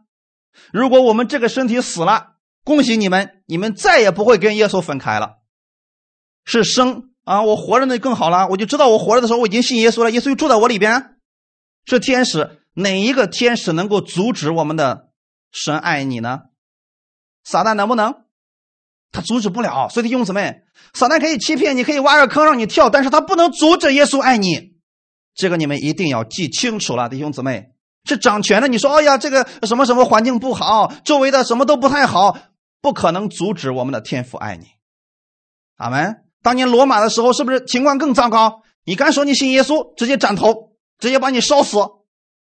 [0.72, 5.36] 如果我们这个身体死了，恭喜你们，你们再也不会跟耶稣分开了。
[6.44, 7.12] 是生。
[7.22, 11.18] 啊，我活着那更好了，我就知道我活着的时候我已经信耶稣了，耶稣就住在我里边。
[11.86, 15.11] 是天使，哪一个天使能够阻止我们的
[15.53, 16.40] 神爱你呢？
[17.44, 18.24] 撒旦能不能？
[19.12, 19.88] 他阻止不了。
[19.88, 24.69] 所以弟兄姊妹，撒旦可以欺骗你，可以挖个坑让你跳，但是他不能阻止耶稣爱你。
[25.41, 27.72] 这个你们一定要记清楚了，弟兄姊妹。
[28.05, 32.36] 是掌权的，你说，哎呀，这个什么什么环境不好，周围的什么都不太好，
[32.80, 34.66] 不可能阻止我们的天父爱你。
[35.76, 36.24] 阿门。
[36.43, 38.62] 当年罗马的时候，是不是情况更糟糕？
[38.84, 41.76] 你敢说你信耶稣，直接斩头，直接把你烧死。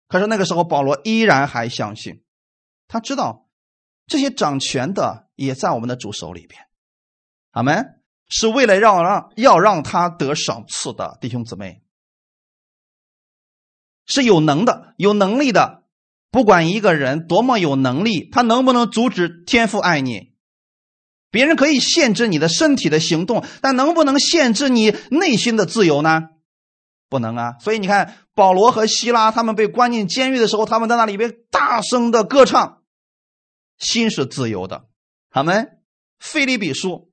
[0.08, 2.22] 可是那个时候，保罗依然还相信，
[2.86, 3.46] 他知道
[4.06, 6.60] 这些掌权的也在我们的主手里边。
[7.52, 11.80] 阿门，是为了让让要让他得赏赐的弟兄姊妹，
[14.06, 15.82] 是有能的、有能力的。
[16.30, 20.32] 不管一个人多么有能力，他能不能阻止天父爱你？
[21.30, 26.22] 别人可以限制你的身体的行动，但能不能限制你内心的自由呢？
[27.08, 27.54] 不能啊！
[27.60, 32.82] 所以你看，保罗和希拉他们被关进监狱的时候，他们在那里边大声的歌唱，
[33.78, 34.86] 心是自由的。
[35.30, 35.78] 他们
[36.18, 37.12] 菲利比书，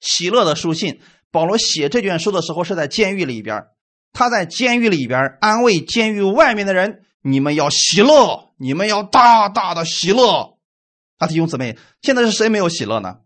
[0.00, 1.00] 喜乐的书信，
[1.30, 3.66] 保罗写这卷书的时候是在监狱里边，
[4.18, 10.58] 他在监狱里边安慰监狱外面的人：你们要喜乐，你们要大大的喜乐。
[11.18, 13.18] 啊，弟兄姊妹，现在是谁没有喜乐呢？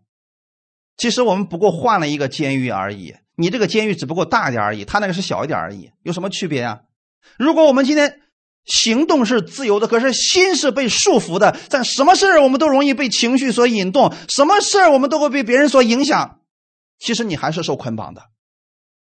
[0.95, 6.81] 其实我们不过换了一个监狱而已，你这个监狱只不过大一点而已，他那个是小一点而已，有什么区别啊？
[7.39, 8.21] 如果我们今天
[8.65, 16.41] 行动是自由的，可是心是被束缚的，在什么事我们都容易被情绪所引动，什么事我们都会被别人所影响，
[16.99, 18.29] 其实你还是受捆绑的。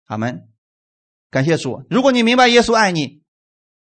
[0.06, 0.48] 阿门，
[1.32, 1.84] 感谢主。
[1.90, 3.22] 如果你明白耶稣爱你，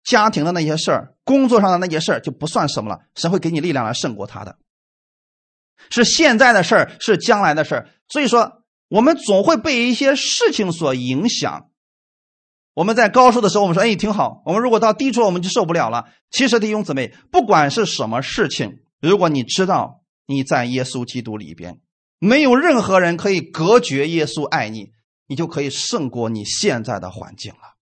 [0.03, 4.57] 家庭的那些事儿，工作上的那些事儿就不算什么了，神会给你力量来胜过他的。
[5.89, 7.89] 是现在的事儿，是将来的事儿。
[8.07, 11.69] 所以说，我们总会被一些事情所影响。
[12.73, 16.05] 我们在高处的时候，我们说：“哎，挺好。”我们如果到低处，我们就受不了了。
[16.29, 21.79] 其实弟兄姊妹，不管是什么事情，如果你知道你在耶稣基督里边，
[22.19, 24.91] 没有任何人可以隔绝耶稣爱你，
[25.27, 27.75] 你就可以胜过你现在的环境了。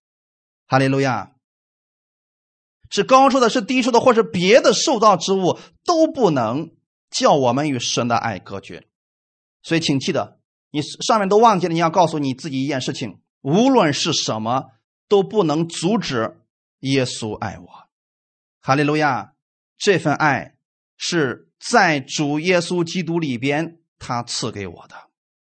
[0.67, 1.33] 哈利路亚！
[2.89, 6.71] 是高处的，是低处的，或是别的受造之物，都不能。
[7.15, 8.87] 叫我们与神的爱隔绝，
[9.61, 10.39] 所以请记得，
[10.71, 14.71] 你上面都忘记了，你要告诉你自己一件事情：无论是什么，
[15.07, 16.41] 都不能阻止
[16.79, 17.67] 耶稣爱我。
[18.61, 19.35] 哈利路亚！
[19.77, 20.57] 这份爱
[20.97, 25.02] 是在主耶稣基督里边他赐给我的，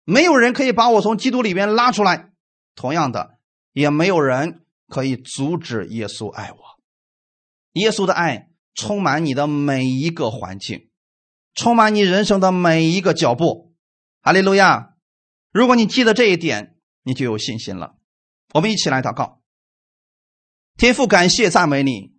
[0.04, 2.30] 没有人可以把我从基督里边拉出来。
[2.74, 3.38] 同样的，
[3.72, 6.58] 也没有人可以阻止耶稣爱我。
[7.72, 10.88] 耶稣的爱充满你的每一个环境。
[11.54, 13.74] 充满你人生的每一个脚步，
[14.22, 14.94] 哈利路亚！
[15.52, 17.96] 如果你记得这一点，你就有信心了。
[18.54, 19.42] 我们一起来祷告，
[20.78, 22.14] 天父，感谢赞美你，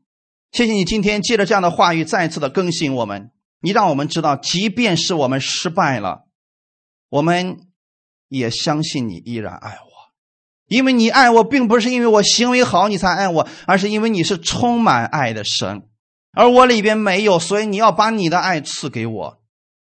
[0.52, 3.32] 谢谢你今天借着这样的话语再次的更新我们。
[3.60, 6.28] 你让我们知道，即便是我们失败了，
[7.10, 7.58] 我们
[8.34, 9.88] 也相信你依然爱我，
[10.68, 15.84] 因为你爱我，并不是因为我行为好你才爱我，而是因为你是充满爱的神。
[16.32, 19.38] 而我里边没有，所以你要把你的爱赐给我，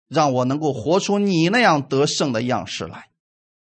[0.06, 3.06] 让我能够活出你那样得胜的样式来。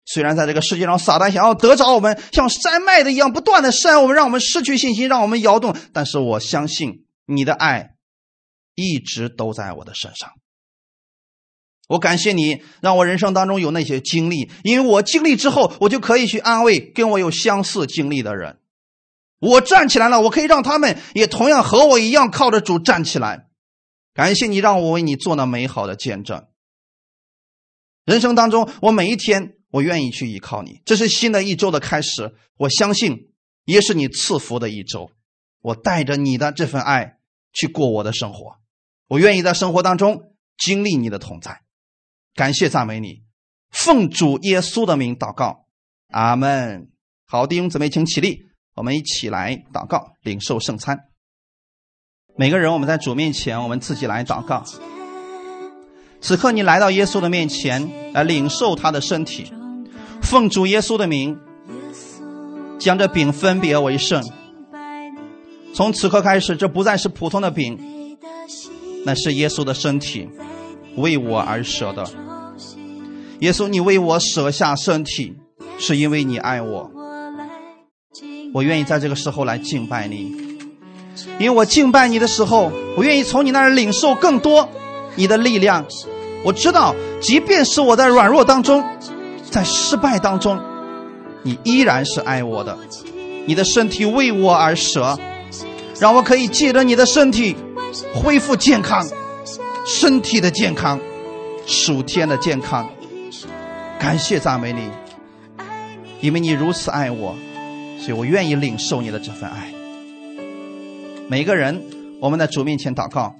[0.05, 5.75] 虽然在这个世界上，撒旦想要得着我们，像山脉的一样不断的扇我们，让我们失去信心，让我们摇动。
[5.91, 7.95] 但是我相信你的爱
[8.75, 10.29] 一直都在我的身上。
[11.87, 18.59] 我感谢你，让我人生当中有那些经历，因为我经历之后，我就可以去安慰跟我有相似经历的人。
[19.39, 23.47] 我站起来了，我可以让他们也同样和我一样靠着主站起来。
[24.13, 26.47] 感谢你让我为你做那美好的见证。
[28.03, 30.81] 人生当中，我每一天我愿意去依靠你。
[30.85, 33.29] 这是新的一周的开始，我相信
[33.65, 35.11] 也是你赐福的一周。
[35.61, 37.17] 我带着你的这份爱
[37.53, 38.57] 去过我的生活，
[39.07, 41.61] 我愿意在生活当中经历你的同在。
[42.37, 43.23] 感谢赞美你，
[43.71, 45.65] 奉主耶稣的名祷告，
[46.11, 46.87] 阿门。
[47.25, 48.43] 好，弟兄姊妹，请起立。
[48.75, 50.99] 我们一起来祷告，领受圣餐。
[52.35, 54.63] 每个人，我们在主面前，我们自己来祷告。
[56.21, 59.51] 此刻，你来到耶稣的面前，来领受他的身体，
[60.21, 61.39] 奉主耶稣的名，
[62.77, 64.23] 将这饼分别为圣。
[65.73, 68.15] 从此刻开始，这不再是普通的饼，
[69.05, 70.29] 那是耶稣的身体，
[70.97, 72.05] 为我而舍的。
[73.39, 75.35] 耶稣，你为我舍下身体，
[75.79, 76.91] 是因为你爱我。
[78.53, 80.35] 我愿意在这个时候来敬拜你，
[81.39, 84.67] 因为我敬拜你的时候，我愿意从你那儿领受更多
[85.15, 85.85] 你的力量。
[86.43, 88.83] 我知道，即便是我在软弱当中，
[89.51, 90.59] 在失败当中，
[91.43, 92.77] 你依然是爱我的。
[93.45, 95.17] 你的身体为我而舍，
[95.99, 97.55] 让我可以借着你的身体
[98.13, 99.05] 恢复健康，
[99.87, 100.99] 身体的健康，
[101.65, 102.89] 属天的健康。
[103.97, 104.89] 感谢赞美你，
[106.19, 107.33] 因为你如此爱我。
[107.97, 109.73] 所以我愿意领受你的这份爱。
[111.29, 111.81] 每个人，
[112.19, 113.33] 我们在主面前祷告。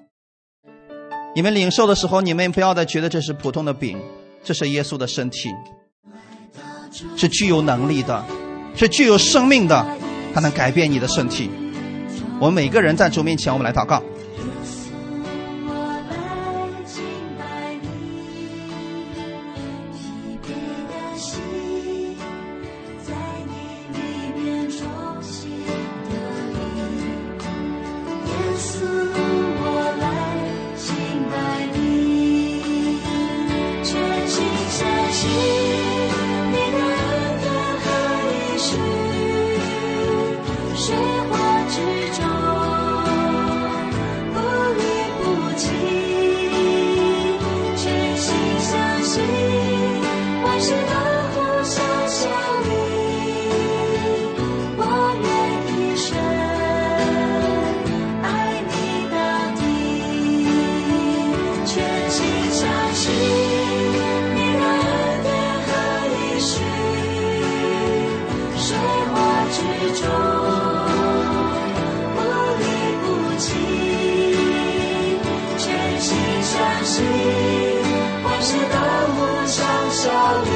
[1.35, 3.99] 你们领受的时候，你们不要再觉得这是普通的饼，
[4.41, 5.49] 这是耶稣的身体，
[7.17, 8.23] 是具有能力的，
[8.73, 9.85] 是具有生命的，
[10.33, 11.49] 它能改变你的身体。
[12.39, 14.01] 我们每个人在主面前，我们来祷告。
[76.87, 77.03] 心
[78.23, 78.75] 万事都
[79.11, 79.57] 互相
[79.91, 80.03] 效
[80.43, 80.49] 力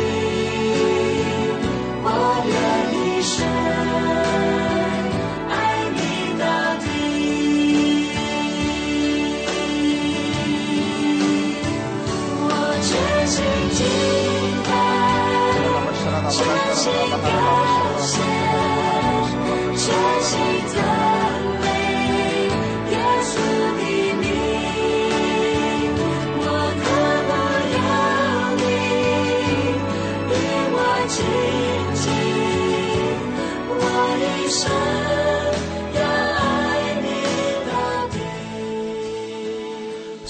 [2.03, 2.07] 我
[2.47, 2.55] 愿
[2.95, 3.35] 意生
[5.49, 5.51] 爱
[5.91, 5.99] 你
[6.39, 6.43] 到
[6.79, 6.85] 底
[12.39, 12.49] 我
[12.81, 12.89] 全
[13.27, 13.35] 心
[13.75, 13.79] 敬
[14.63, 14.69] 拜
[16.31, 16.39] 全
[16.75, 16.83] 心。
[17.21, 17.70] 感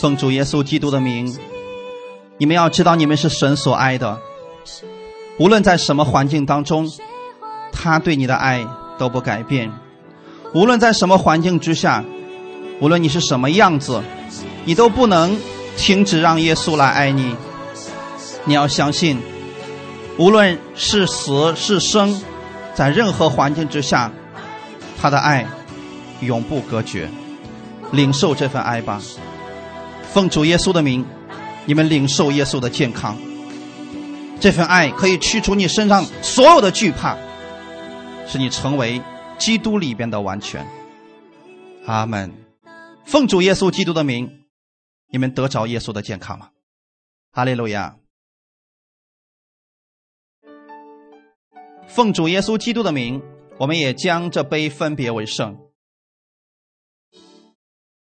[0.02, 1.38] 奉主耶稣基督的名，
[2.40, 4.18] 你们要知道，你们是神所爱的。
[5.38, 6.92] 无论在什么环境当中，
[7.72, 8.66] 他对你的爱
[8.98, 9.72] 都不改变。
[10.56, 12.04] 无论在什么环境之下，
[12.80, 14.02] 无论你是什么样子，
[14.66, 15.38] 你都不能
[15.78, 17.36] 停止让耶稣来爱你。
[18.46, 19.22] 你要相信，
[20.18, 22.20] 无论是死是生，
[22.74, 24.12] 在任何环境之下，
[25.00, 25.46] 他的爱
[26.22, 27.08] 永不隔绝。
[27.92, 29.00] 领受这份爱吧。
[30.14, 31.06] 奉主耶稣的名，
[31.66, 33.18] 你们领受耶稣的健康。
[34.42, 37.18] 这份爱可以驱除你身上所有的惧怕，
[38.28, 39.02] 使你成为
[39.40, 40.68] 基督里边的完全。
[41.86, 42.34] 阿门。
[43.06, 44.46] 奉主耶稣基督的名，
[45.08, 46.50] 你们得着耶稣的健康吗？
[47.32, 47.96] 哈利路亚。
[51.88, 53.22] 奉主耶稣基督的名，
[53.60, 55.58] 我们也将这杯分别为圣。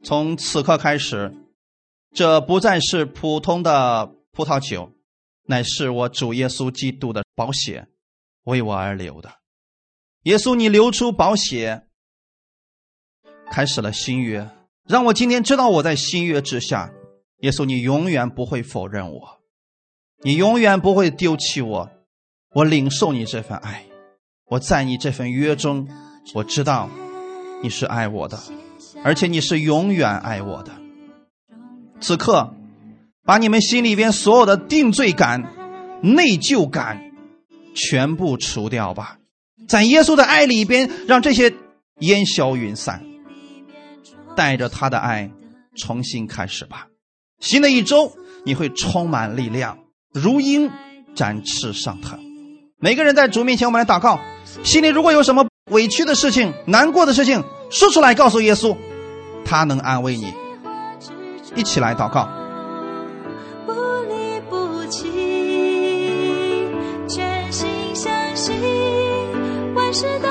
[0.03, 1.33] 从此刻开始。
[2.13, 4.91] 这不再是普通的葡萄酒，
[5.43, 7.87] 乃是我主耶稣基督的宝血，
[8.43, 9.31] 为我而流的。
[10.23, 11.87] 耶稣，你流出宝血，
[13.49, 14.49] 开始了新约，
[14.85, 16.91] 让我今天知道我在新约之下。
[17.39, 19.39] 耶稣，你永远不会否认我，
[20.21, 21.89] 你永远不会丢弃我。
[22.53, 23.85] 我领受你这份爱，
[24.47, 25.87] 我在你这份约中，
[26.35, 26.89] 我知道
[27.63, 28.37] 你是爱我的，
[29.03, 30.80] 而且你是永远爱我的。
[32.01, 32.53] 此刻，
[33.23, 35.43] 把你们心里边所有的定罪感、
[36.01, 37.11] 内疚感
[37.75, 39.17] 全部除掉吧，
[39.67, 41.53] 在耶稣的爱里边，让这些
[41.99, 43.03] 烟消云散，
[44.35, 45.31] 带着他的爱
[45.77, 46.87] 重新开始吧。
[47.39, 48.11] 新的一周，
[48.43, 49.77] 你会充满力量，
[50.11, 50.69] 如鹰
[51.15, 52.19] 展翅上腾。
[52.79, 54.19] 每个人在主面前，我们来祷告。
[54.63, 58.75] 心里如果有什么委屈的事情、难过的事情说出来，告诉耶稣，
[59.45, 60.33] 他能安慰你。
[61.55, 62.27] 一起来祷告。
[63.65, 63.73] 不
[64.07, 66.69] 离不弃，
[67.07, 68.55] 全心相信，
[69.75, 70.29] 万事都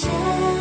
[0.00, 0.51] 到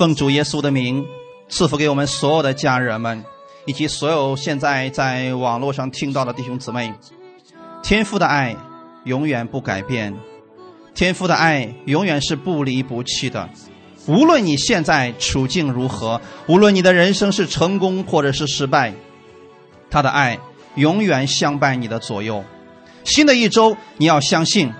[0.00, 1.06] 奉主耶稣的名，
[1.50, 3.22] 赐福给我们所有的家人们，
[3.66, 6.94] 以及所有现在在网络上听到的弟兄姊妹。
[7.82, 8.56] 天父的爱
[9.04, 10.16] 永远不改变，
[10.94, 13.50] 天父的爱永远是不离不弃的。
[14.06, 18.94] 无论你现在处境如何，无论你的人生是成功或者是失败，
[19.90, 20.38] 他的爱
[20.76, 22.42] 永远相伴你的左右。
[23.04, 24.72] 新的一周，你要相信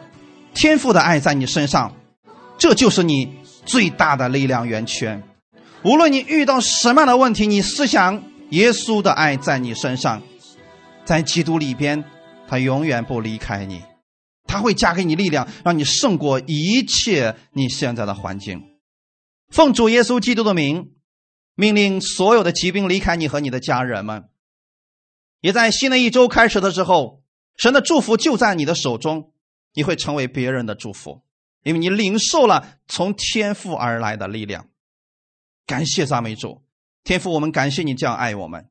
[0.54, 1.92] 天父的爱在你身上，
[2.56, 3.39] 这就是你
[3.70, 5.22] 最大的力量源泉。
[5.84, 10.20] 无论你遇到什么样的问题，你思想耶稣的爱在你身上，
[11.04, 12.04] 在基督里边，
[12.48, 13.82] 他永远不离开你，
[14.44, 18.60] 他会加给你力量，让你胜过一切你现在的环境。
[19.48, 20.92] 奉主耶稣基督的名，
[21.54, 24.24] 命令所有的疾病离开你和你的家人们。
[25.40, 27.22] 也在新的一周开始的时候，
[27.56, 29.32] 神的祝福就在你的手中，
[29.74, 31.22] 你会成为别人的祝福，
[31.62, 34.66] 因为你领受了从天赋而来的力量。
[35.66, 36.62] 感谢赞美主，
[37.04, 38.68] 天赋，我们感谢你这样爱我们。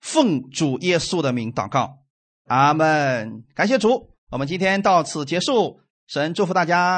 [0.00, 1.98] 奉主耶稣的名祷告，
[2.46, 3.44] 阿门。
[3.54, 6.94] 感谢主，我们今天到此结束，神祝福大家。